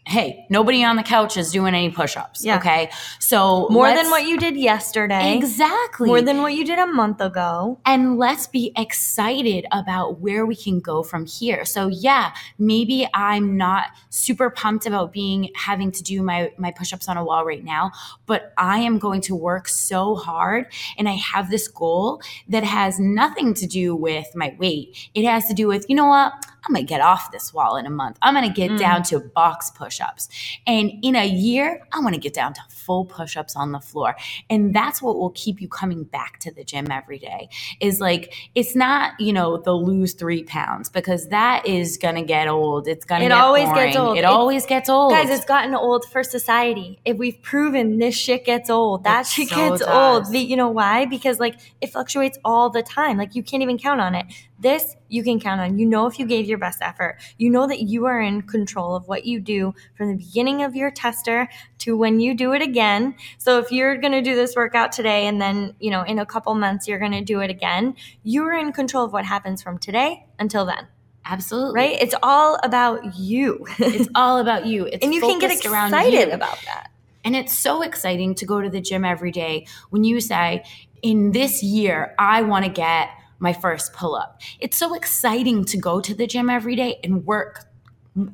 hey, 0.08 0.46
nobody 0.48 0.82
on 0.82 0.96
the 0.96 1.02
couch 1.02 1.36
is 1.36 1.52
doing 1.52 1.74
any 1.74 1.90
push-ups. 1.90 2.42
Yeah. 2.42 2.56
Okay. 2.56 2.90
So 3.18 3.68
more 3.68 3.88
than 3.88 4.08
what 4.08 4.26
you 4.26 4.38
did 4.38 4.56
yesterday. 4.56 5.36
Exactly. 5.36 6.08
More 6.08 6.22
than 6.22 6.40
what 6.40 6.54
you 6.54 6.64
did 6.64 6.78
a 6.78 6.86
month 6.86 7.20
ago. 7.20 7.78
And 7.84 8.16
let's 8.16 8.46
be 8.46 8.72
excited 8.74 9.66
about 9.70 10.18
where 10.18 10.46
we 10.46 10.56
can 10.56 10.80
go 10.80 11.02
from 11.02 11.26
here. 11.26 11.66
So 11.66 11.88
yeah, 11.88 12.32
maybe 12.58 13.06
I'm 13.12 13.58
not 13.58 13.88
super 14.08 14.48
pumped 14.48 14.86
about 14.86 15.12
being 15.12 15.50
having 15.54 15.92
to 15.92 16.02
do 16.02 16.22
my 16.22 16.52
my 16.56 16.70
push-ups 16.70 17.06
on 17.06 17.18
a 17.18 17.24
wall 17.24 17.44
right 17.44 17.62
now, 17.62 17.92
but 18.24 18.54
I 18.56 18.78
am 18.78 18.98
going 18.98 19.20
to 19.22 19.34
work 19.34 19.68
so 19.68 20.14
hard 20.14 20.72
and 20.96 21.06
I 21.06 21.16
have 21.16 21.50
this 21.50 21.68
goal 21.68 22.22
that 22.48 22.64
has 22.64 22.98
nothing 22.98 23.52
to 23.54 23.66
do 23.66 23.94
with 23.94 24.34
my 24.34 24.56
weight. 24.58 25.10
It 25.12 25.26
has 25.26 25.46
to 25.48 25.54
do 25.54 25.68
with, 25.68 25.84
you 25.90 25.96
know 25.96 26.06
what? 26.06 26.32
I'm 26.64 26.74
going 26.74 26.84
to 26.84 26.88
get 26.88 27.00
off 27.00 27.30
this 27.30 27.52
wall 27.54 27.76
in 27.76 27.86
a 27.86 27.90
month. 27.90 28.18
I'm 28.22 28.34
going 28.34 28.46
to 28.46 28.54
get 28.54 28.72
mm. 28.72 28.78
down 28.78 29.02
to 29.04 29.20
box 29.20 29.70
push 29.70 30.00
ups. 30.00 30.28
And 30.66 30.92
in 31.02 31.16
a 31.16 31.26
year, 31.26 31.86
I 31.92 32.00
want 32.00 32.14
to 32.14 32.20
get 32.20 32.34
down 32.34 32.54
to 32.54 32.60
full 32.68 33.04
push 33.04 33.36
ups 33.36 33.56
on 33.56 33.72
the 33.72 33.80
floor. 33.80 34.16
And 34.50 34.74
that's 34.74 35.00
what 35.00 35.16
will 35.16 35.30
keep 35.30 35.60
you 35.60 35.68
coming 35.68 36.04
back 36.04 36.38
to 36.40 36.52
the 36.52 36.64
gym 36.64 36.90
every 36.90 37.18
day 37.18 37.48
is 37.80 38.00
like, 38.00 38.34
it's 38.54 38.74
not, 38.74 39.18
you 39.20 39.32
know, 39.32 39.56
the 39.58 39.72
lose 39.72 40.14
three 40.14 40.44
pounds 40.44 40.88
because 40.88 41.28
that 41.28 41.66
is 41.66 41.96
going 41.96 42.16
to 42.16 42.22
get 42.22 42.48
old. 42.48 42.88
It's 42.88 43.04
going 43.04 43.20
to 43.20 43.26
it 43.26 43.30
get 43.30 43.38
always 43.38 43.68
boring. 43.68 43.86
gets 43.86 43.96
old. 43.96 44.16
It, 44.16 44.20
it 44.20 44.24
always 44.24 44.66
gets 44.66 44.88
old. 44.88 45.12
Guys, 45.12 45.30
it's 45.30 45.44
gotten 45.44 45.74
old 45.74 46.04
for 46.06 46.22
society. 46.22 47.00
If 47.04 47.16
we've 47.16 47.40
proven 47.42 47.98
this 47.98 48.16
shit 48.16 48.44
gets 48.44 48.70
old, 48.70 49.04
that 49.04 49.22
it 49.22 49.26
shit 49.28 49.48
so 49.48 49.56
gets 49.56 49.84
does. 49.84 50.28
old. 50.28 50.34
You 50.34 50.56
know 50.56 50.68
why? 50.68 51.06
Because 51.06 51.38
like 51.40 51.56
it 51.80 51.92
fluctuates 51.92 52.38
all 52.44 52.70
the 52.70 52.82
time. 52.82 53.16
Like 53.16 53.34
you 53.34 53.42
can't 53.42 53.62
even 53.62 53.78
count 53.78 54.00
on 54.00 54.14
it. 54.14 54.26
This 54.58 54.96
you 55.08 55.22
can 55.22 55.38
count 55.38 55.60
on. 55.60 55.78
You 55.78 55.86
know 55.86 56.06
if 56.06 56.18
you 56.18 56.26
gave 56.26 56.46
your 56.46 56.58
best 56.58 56.80
effort. 56.82 57.18
You 57.36 57.50
know 57.50 57.66
that 57.66 57.82
you 57.82 58.06
are 58.06 58.20
in 58.20 58.42
control 58.42 58.96
of 58.96 59.06
what 59.06 59.24
you 59.24 59.40
do 59.40 59.74
from 59.96 60.08
the 60.08 60.16
beginning 60.16 60.62
of 60.62 60.74
your 60.74 60.90
tester 60.90 61.48
to 61.78 61.96
when 61.96 62.20
you 62.20 62.34
do 62.34 62.52
it 62.52 62.62
again. 62.62 63.14
So 63.38 63.58
if 63.58 63.70
you're 63.70 63.96
going 63.96 64.12
to 64.12 64.22
do 64.22 64.34
this 64.34 64.56
workout 64.56 64.92
today 64.92 65.26
and 65.26 65.40
then, 65.40 65.74
you 65.78 65.90
know, 65.90 66.02
in 66.02 66.18
a 66.18 66.26
couple 66.26 66.54
months 66.54 66.88
you're 66.88 66.98
going 66.98 67.12
to 67.12 67.22
do 67.22 67.40
it 67.40 67.50
again, 67.50 67.94
you're 68.24 68.52
in 68.52 68.72
control 68.72 69.04
of 69.04 69.12
what 69.12 69.24
happens 69.24 69.62
from 69.62 69.78
today 69.78 70.26
until 70.38 70.66
then. 70.66 70.88
Absolutely. 71.24 71.74
Right? 71.74 71.96
It's 72.00 72.14
all 72.22 72.58
about 72.62 73.16
you. 73.16 73.66
it's 73.78 74.08
all 74.14 74.38
about 74.38 74.66
you. 74.66 74.86
It's 74.86 75.04
and 75.04 75.14
you 75.14 75.20
can 75.20 75.38
get 75.38 75.50
excited 75.50 76.30
about 76.30 76.58
that. 76.64 76.90
And 77.24 77.36
it's 77.36 77.52
so 77.52 77.82
exciting 77.82 78.34
to 78.36 78.46
go 78.46 78.60
to 78.60 78.70
the 78.70 78.80
gym 78.80 79.04
every 79.04 79.30
day 79.30 79.66
when 79.90 80.04
you 80.04 80.20
say, 80.20 80.64
in 81.02 81.32
this 81.32 81.62
year, 81.62 82.14
I 82.18 82.42
want 82.42 82.64
to 82.64 82.70
get 82.70 83.10
my 83.38 83.52
first 83.52 83.92
pull 83.92 84.14
up. 84.14 84.40
It's 84.60 84.76
so 84.76 84.94
exciting 84.94 85.64
to 85.66 85.76
go 85.76 86.00
to 86.00 86.14
the 86.14 86.26
gym 86.26 86.50
every 86.50 86.76
day 86.76 86.98
and 87.04 87.24
work 87.24 87.66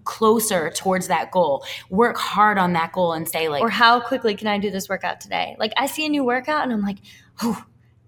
closer 0.05 0.71
towards 0.71 1.09
that 1.09 1.31
goal. 1.31 1.65
Work 1.91 2.17
hard 2.17 2.59
on 2.59 2.73
that 2.73 2.93
goal 2.93 3.13
and 3.13 3.29
say 3.29 3.49
like 3.49 3.63
or 3.63 3.69
how 3.69 4.01
quickly 4.01 4.35
can 4.35 4.47
I 4.47 4.59
do 4.59 4.71
this 4.71 4.89
workout 4.89 5.21
today? 5.21 5.57
Like 5.59 5.73
I 5.77 5.87
see 5.87 6.07
a 6.07 6.09
new 6.09 6.25
workout 6.25 6.63
and 6.65 6.73
I'm 6.73 6.83
like, 6.83 6.99
"Oh, 7.43 7.65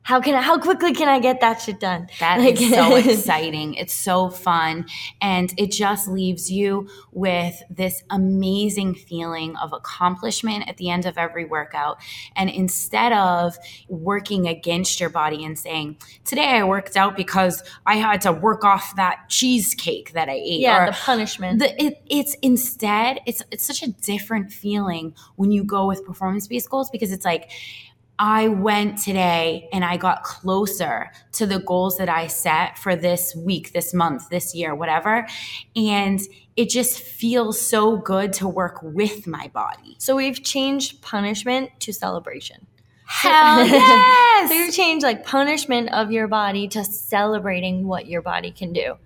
how 0.06 0.20
can 0.20 0.36
I, 0.36 0.40
how 0.40 0.56
quickly 0.56 0.94
can 0.94 1.08
I 1.08 1.18
get 1.18 1.40
that 1.40 1.60
shit 1.60 1.80
done? 1.80 2.06
That 2.20 2.38
like, 2.38 2.60
is 2.62 2.70
so 2.70 2.94
exciting. 3.10 3.74
It's 3.74 3.92
so 3.92 4.30
fun. 4.30 4.86
And 5.20 5.52
it 5.58 5.72
just 5.72 6.06
leaves 6.06 6.48
you 6.48 6.88
with 7.10 7.60
this 7.68 8.04
amazing 8.08 8.94
feeling 8.94 9.56
of 9.56 9.72
accomplishment 9.72 10.68
at 10.68 10.76
the 10.76 10.90
end 10.90 11.06
of 11.06 11.18
every 11.18 11.44
workout. 11.44 11.98
And 12.36 12.48
instead 12.48 13.12
of 13.14 13.56
working 13.88 14.46
against 14.46 15.00
your 15.00 15.10
body 15.10 15.44
and 15.44 15.58
saying, 15.58 15.96
today 16.24 16.50
I 16.50 16.62
worked 16.62 16.96
out 16.96 17.16
because 17.16 17.64
I 17.84 17.96
had 17.96 18.20
to 18.20 18.32
work 18.32 18.62
off 18.62 18.94
that 18.94 19.28
cheesecake 19.28 20.12
that 20.12 20.28
I 20.28 20.34
ate. 20.34 20.60
Yeah, 20.60 20.86
the 20.86 20.92
punishment. 20.92 21.58
The, 21.58 21.82
it, 21.82 22.00
it's 22.08 22.36
instead, 22.42 23.18
it's, 23.26 23.42
it's 23.50 23.64
such 23.64 23.82
a 23.82 23.88
different 23.88 24.52
feeling 24.52 25.16
when 25.34 25.50
you 25.50 25.64
go 25.64 25.84
with 25.84 26.04
performance 26.04 26.46
based 26.46 26.70
goals 26.70 26.90
because 26.90 27.10
it's 27.10 27.24
like, 27.24 27.50
I 28.18 28.48
went 28.48 28.98
today 28.98 29.68
and 29.72 29.84
I 29.84 29.96
got 29.96 30.22
closer 30.22 31.10
to 31.32 31.46
the 31.46 31.58
goals 31.58 31.98
that 31.98 32.08
I 32.08 32.28
set 32.28 32.78
for 32.78 32.96
this 32.96 33.36
week, 33.36 33.72
this 33.72 33.92
month, 33.92 34.30
this 34.30 34.54
year, 34.54 34.74
whatever. 34.74 35.26
And 35.74 36.20
it 36.56 36.70
just 36.70 37.00
feels 37.00 37.60
so 37.60 37.98
good 37.98 38.32
to 38.34 38.48
work 38.48 38.78
with 38.82 39.26
my 39.26 39.48
body. 39.48 39.96
So 39.98 40.16
we've 40.16 40.42
changed 40.42 41.02
punishment 41.02 41.70
to 41.80 41.92
celebration. 41.92 42.66
Hell 43.06 43.64
yes! 43.66 44.48
so 44.48 44.54
you 44.54 44.72
changed 44.72 45.04
like 45.04 45.24
punishment 45.24 45.92
of 45.92 46.10
your 46.10 46.26
body 46.26 46.66
to 46.68 46.84
celebrating 46.84 47.86
what 47.86 48.06
your 48.06 48.22
body 48.22 48.50
can 48.50 48.72
do. 48.72 48.96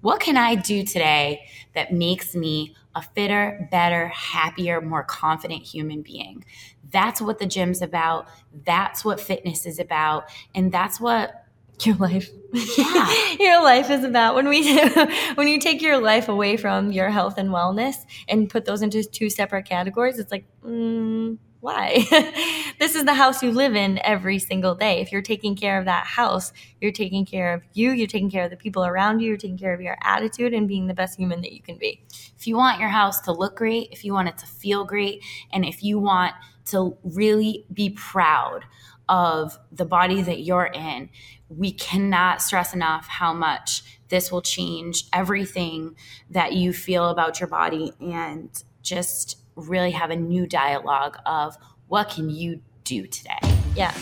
What 0.00 0.20
can 0.20 0.36
I 0.36 0.54
do 0.54 0.82
today 0.82 1.46
that 1.74 1.92
makes 1.92 2.34
me 2.34 2.74
a 2.94 3.02
fitter, 3.02 3.68
better, 3.70 4.08
happier, 4.08 4.80
more 4.80 5.04
confident 5.04 5.62
human 5.62 6.02
being? 6.02 6.44
That's 6.90 7.20
what 7.20 7.38
the 7.38 7.46
gym's 7.46 7.82
about. 7.82 8.26
That's 8.64 9.04
what 9.04 9.20
fitness 9.20 9.66
is 9.66 9.78
about. 9.78 10.30
And 10.54 10.72
that's 10.72 11.00
what 11.00 11.44
your 11.84 11.96
life 11.96 12.28
yeah. 12.52 13.34
your 13.40 13.62
life 13.62 13.88
is 13.88 14.04
about 14.04 14.34
when 14.34 14.48
we 14.48 14.78
when 15.36 15.48
you 15.48 15.58
take 15.58 15.80
your 15.80 15.98
life 15.98 16.28
away 16.28 16.58
from 16.58 16.92
your 16.92 17.08
health 17.08 17.38
and 17.38 17.48
wellness 17.48 17.94
and 18.28 18.50
put 18.50 18.66
those 18.66 18.82
into 18.82 19.02
two 19.02 19.30
separate 19.30 19.64
categories 19.64 20.18
it's 20.18 20.30
like 20.30 20.44
mm, 20.62 21.38
why? 21.60 22.06
this 22.78 22.94
is 22.94 23.04
the 23.04 23.14
house 23.14 23.42
you 23.42 23.52
live 23.52 23.76
in 23.76 24.00
every 24.02 24.38
single 24.38 24.74
day. 24.74 25.00
If 25.00 25.12
you're 25.12 25.20
taking 25.20 25.54
care 25.54 25.78
of 25.78 25.84
that 25.84 26.06
house, 26.06 26.52
you're 26.80 26.90
taking 26.90 27.26
care 27.26 27.52
of 27.52 27.62
you, 27.74 27.90
you're 27.90 28.06
taking 28.06 28.30
care 28.30 28.44
of 28.44 28.50
the 28.50 28.56
people 28.56 28.84
around 28.84 29.20
you, 29.20 29.28
you're 29.28 29.36
taking 29.36 29.58
care 29.58 29.74
of 29.74 29.80
your 29.80 29.98
attitude 30.02 30.54
and 30.54 30.66
being 30.66 30.86
the 30.86 30.94
best 30.94 31.18
human 31.18 31.42
that 31.42 31.52
you 31.52 31.60
can 31.60 31.76
be. 31.76 32.02
If 32.38 32.46
you 32.46 32.56
want 32.56 32.80
your 32.80 32.88
house 32.88 33.20
to 33.22 33.32
look 33.32 33.56
great, 33.56 33.88
if 33.92 34.04
you 34.04 34.14
want 34.14 34.28
it 34.28 34.38
to 34.38 34.46
feel 34.46 34.84
great, 34.84 35.22
and 35.52 35.64
if 35.64 35.84
you 35.84 35.98
want 35.98 36.34
to 36.66 36.96
really 37.02 37.66
be 37.72 37.90
proud 37.90 38.64
of 39.08 39.58
the 39.70 39.84
body 39.84 40.22
that 40.22 40.40
you're 40.40 40.70
in, 40.72 41.10
we 41.48 41.72
cannot 41.72 42.40
stress 42.40 42.72
enough 42.72 43.06
how 43.06 43.34
much 43.34 43.82
this 44.08 44.32
will 44.32 44.40
change 44.40 45.04
everything 45.12 45.96
that 46.30 46.52
you 46.52 46.72
feel 46.72 47.08
about 47.08 47.40
your 47.40 47.48
body 47.48 47.92
and 48.00 48.62
just 48.82 49.36
really 49.56 49.90
have 49.90 50.10
a 50.10 50.16
new 50.16 50.46
dialogue 50.46 51.18
of 51.26 51.56
what 51.88 52.10
can 52.10 52.30
you 52.30 52.60
do 52.84 53.06
today? 53.06 53.38
Yeah. 53.74 53.94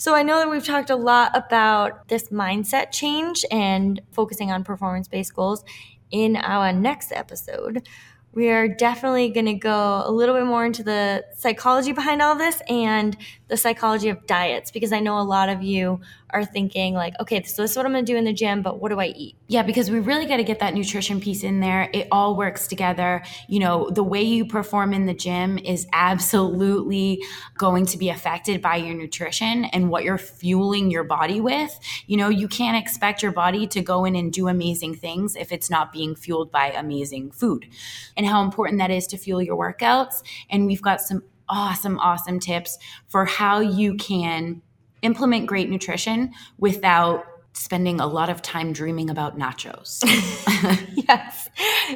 So 0.00 0.14
I 0.14 0.22
know 0.22 0.38
that 0.38 0.48
we've 0.48 0.64
talked 0.64 0.90
a 0.90 0.96
lot 0.96 1.36
about 1.36 2.08
this 2.08 2.28
mindset 2.28 2.92
change 2.92 3.44
and 3.50 4.00
focusing 4.12 4.52
on 4.52 4.62
performance 4.62 5.08
based 5.08 5.34
goals. 5.34 5.64
In 6.10 6.36
our 6.36 6.72
next 6.72 7.12
episode, 7.12 7.86
we 8.32 8.50
are 8.50 8.68
definitely 8.68 9.30
going 9.30 9.46
to 9.46 9.54
go 9.54 10.02
a 10.04 10.12
little 10.12 10.34
bit 10.34 10.44
more 10.44 10.64
into 10.64 10.82
the 10.82 11.24
psychology 11.36 11.92
behind 11.92 12.22
all 12.22 12.36
this 12.36 12.62
and 12.68 13.16
the 13.48 13.56
psychology 13.56 14.08
of 14.08 14.26
diets 14.26 14.70
because 14.70 14.92
I 14.92 15.00
know 15.00 15.18
a 15.18 15.22
lot 15.22 15.48
of 15.48 15.62
you 15.62 16.00
are 16.30 16.44
thinking 16.44 16.94
like, 16.94 17.14
okay, 17.20 17.42
so 17.42 17.62
this 17.62 17.72
is 17.72 17.76
what 17.76 17.86
I'm 17.86 17.92
going 17.92 18.04
to 18.04 18.12
do 18.12 18.16
in 18.16 18.24
the 18.24 18.32
gym, 18.32 18.62
but 18.62 18.80
what 18.80 18.90
do 18.90 19.00
I 19.00 19.06
eat? 19.06 19.36
Yeah, 19.50 19.62
because 19.62 19.90
we 19.90 19.98
really 19.98 20.26
got 20.26 20.36
to 20.36 20.44
get 20.44 20.58
that 20.58 20.74
nutrition 20.74 21.20
piece 21.20 21.42
in 21.42 21.60
there. 21.60 21.88
It 21.94 22.06
all 22.12 22.36
works 22.36 22.68
together. 22.68 23.22
You 23.48 23.60
know, 23.60 23.88
the 23.88 24.02
way 24.02 24.20
you 24.20 24.44
perform 24.44 24.92
in 24.92 25.06
the 25.06 25.14
gym 25.14 25.56
is 25.56 25.86
absolutely 25.94 27.24
going 27.56 27.86
to 27.86 27.96
be 27.96 28.10
affected 28.10 28.60
by 28.60 28.76
your 28.76 28.94
nutrition 28.94 29.64
and 29.64 29.88
what 29.88 30.04
you're 30.04 30.18
fueling 30.18 30.90
your 30.90 31.02
body 31.02 31.40
with. 31.40 31.80
You 32.06 32.18
know, 32.18 32.28
you 32.28 32.46
can't 32.46 32.76
expect 32.76 33.22
your 33.22 33.32
body 33.32 33.66
to 33.68 33.80
go 33.80 34.04
in 34.04 34.16
and 34.16 34.30
do 34.30 34.48
amazing 34.48 34.96
things 34.96 35.34
if 35.34 35.50
it's 35.50 35.70
not 35.70 35.92
being 35.94 36.14
fueled 36.14 36.52
by 36.52 36.70
amazing 36.72 37.30
food. 37.30 37.64
And 38.18 38.26
how 38.26 38.44
important 38.44 38.78
that 38.80 38.90
is 38.90 39.06
to 39.08 39.16
fuel 39.16 39.40
your 39.40 39.56
workouts. 39.56 40.22
And 40.50 40.66
we've 40.66 40.82
got 40.82 41.00
some 41.00 41.22
awesome, 41.48 41.98
awesome 42.00 42.38
tips 42.38 42.76
for 43.06 43.24
how 43.24 43.60
you 43.60 43.94
can 43.94 44.60
implement 45.00 45.46
great 45.46 45.70
nutrition 45.70 46.32
without 46.58 47.24
spending 47.52 48.00
a 48.00 48.06
lot 48.06 48.30
of 48.30 48.40
time 48.40 48.72
dreaming 48.72 49.10
about 49.10 49.38
nachos. 49.38 50.00
yes. 51.08 51.48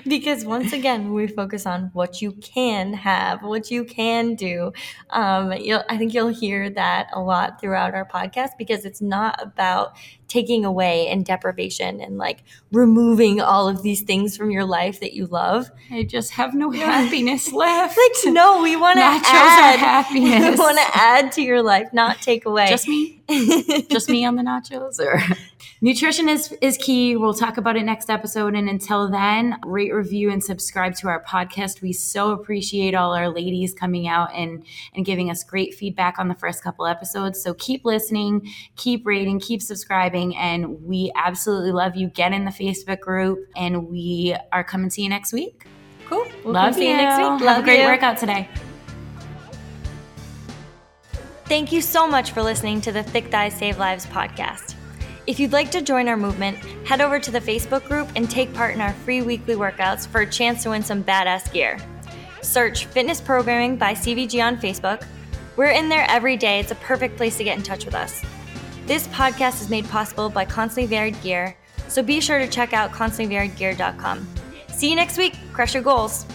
Because 0.06 0.44
once 0.44 0.72
again, 0.72 1.12
we 1.12 1.26
focus 1.26 1.66
on 1.66 1.90
what 1.92 2.20
you 2.20 2.32
can 2.32 2.94
have, 2.94 3.42
what 3.42 3.70
you 3.70 3.84
can 3.84 4.34
do. 4.34 4.72
Um, 5.10 5.52
I 5.52 5.96
think 5.98 6.14
you'll 6.14 6.28
hear 6.28 6.70
that 6.70 7.08
a 7.12 7.20
lot 7.20 7.60
throughout 7.60 7.94
our 7.94 8.06
podcast 8.06 8.50
because 8.58 8.84
it's 8.84 9.00
not 9.00 9.40
about 9.42 9.96
taking 10.32 10.64
away 10.64 11.08
and 11.08 11.26
deprivation 11.26 12.00
and 12.00 12.16
like 12.16 12.42
removing 12.72 13.38
all 13.38 13.68
of 13.68 13.82
these 13.82 14.00
things 14.00 14.34
from 14.34 14.50
your 14.50 14.64
life 14.64 14.98
that 15.00 15.12
you 15.12 15.26
love. 15.26 15.70
I 15.90 16.04
just 16.04 16.30
have 16.32 16.54
no 16.54 16.70
happiness 16.70 17.52
left. 17.52 17.98
Like, 17.98 18.32
no, 18.32 18.62
we 18.62 18.74
want 18.74 18.96
to 18.96 19.02
add 19.04 19.78
happiness. 19.78 20.56
We 20.56 20.56
want 20.56 20.78
to 20.78 20.98
add 20.98 21.32
to 21.32 21.42
your 21.42 21.62
life, 21.62 21.92
not 21.92 22.22
take 22.22 22.46
away. 22.46 22.68
Just 22.68 22.88
me? 22.88 23.18
just 23.90 24.08
me 24.08 24.24
on 24.24 24.36
the 24.36 24.42
nachos 24.42 24.98
or 24.98 25.20
nutrition 25.80 26.28
is 26.28 26.52
is 26.60 26.76
key. 26.78 27.16
We'll 27.16 27.34
talk 27.34 27.56
about 27.56 27.76
it 27.76 27.84
next 27.84 28.10
episode. 28.10 28.54
And 28.54 28.68
until 28.68 29.10
then, 29.10 29.58
rate, 29.64 29.92
review, 29.92 30.30
and 30.30 30.42
subscribe 30.42 30.94
to 30.96 31.08
our 31.08 31.22
podcast. 31.24 31.82
We 31.82 31.92
so 31.92 32.30
appreciate 32.30 32.94
all 32.94 33.14
our 33.14 33.28
ladies 33.28 33.74
coming 33.74 34.08
out 34.08 34.34
and 34.34 34.64
and 34.94 35.04
giving 35.04 35.30
us 35.30 35.44
great 35.44 35.74
feedback 35.74 36.18
on 36.18 36.28
the 36.28 36.34
first 36.34 36.62
couple 36.62 36.86
episodes. 36.86 37.42
So 37.42 37.54
keep 37.54 37.84
listening, 37.84 38.52
keep 38.76 39.06
rating, 39.06 39.40
keep 39.40 39.62
subscribing, 39.62 40.36
and 40.36 40.82
we 40.82 41.12
absolutely 41.16 41.72
love 41.72 41.96
you. 41.96 42.08
Get 42.08 42.32
in 42.32 42.44
the 42.44 42.50
Facebook 42.50 43.00
group, 43.00 43.38
and 43.56 43.88
we 43.88 44.36
are 44.52 44.64
coming 44.64 44.90
to 44.90 45.02
you 45.02 45.08
next 45.08 45.32
week. 45.32 45.66
Cool. 46.06 46.26
We'll 46.44 46.54
love 46.54 46.76
you. 46.76 46.88
you 46.88 46.96
next 46.96 47.16
week. 47.18 47.26
Love 47.26 47.40
Have 47.40 47.58
a 47.60 47.62
great 47.62 47.80
you. 47.80 47.86
workout 47.86 48.18
today. 48.18 48.48
Thank 51.46 51.72
you 51.72 51.80
so 51.82 52.06
much 52.06 52.30
for 52.32 52.42
listening 52.42 52.80
to 52.82 52.92
the 52.92 53.02
Thick 53.02 53.26
Thighs 53.26 53.54
Save 53.54 53.78
Lives 53.78 54.06
podcast. 54.06 54.74
If 55.24 55.38
you'd 55.38 55.52
like 55.52 55.70
to 55.70 55.80
join 55.80 56.08
our 56.08 56.16
movement, 56.16 56.58
head 56.84 57.00
over 57.00 57.20
to 57.20 57.30
the 57.30 57.40
Facebook 57.40 57.84
group 57.86 58.08
and 58.16 58.28
take 58.28 58.52
part 58.54 58.74
in 58.74 58.80
our 58.80 58.92
free 58.92 59.22
weekly 59.22 59.54
workouts 59.54 60.06
for 60.06 60.22
a 60.22 60.30
chance 60.30 60.64
to 60.64 60.70
win 60.70 60.82
some 60.82 61.04
badass 61.04 61.52
gear. 61.52 61.78
Search 62.42 62.86
Fitness 62.86 63.20
Programming 63.20 63.76
by 63.76 63.94
CVG 63.94 64.44
on 64.44 64.56
Facebook. 64.56 65.06
We're 65.56 65.66
in 65.66 65.88
there 65.88 66.06
every 66.10 66.36
day. 66.36 66.58
It's 66.58 66.72
a 66.72 66.76
perfect 66.76 67.16
place 67.16 67.36
to 67.36 67.44
get 67.44 67.56
in 67.56 67.62
touch 67.62 67.84
with 67.84 67.94
us. 67.94 68.20
This 68.86 69.06
podcast 69.08 69.62
is 69.62 69.70
made 69.70 69.88
possible 69.88 70.28
by 70.28 70.44
Constantly 70.44 70.88
Varied 70.88 71.20
Gear, 71.22 71.56
so 71.86 72.02
be 72.02 72.20
sure 72.20 72.40
to 72.40 72.48
check 72.48 72.72
out 72.72 72.90
constantlyvariedgear.com. 72.90 74.26
See 74.68 74.90
you 74.90 74.96
next 74.96 75.18
week. 75.18 75.36
Crush 75.52 75.74
your 75.74 75.84
goals. 75.84 76.26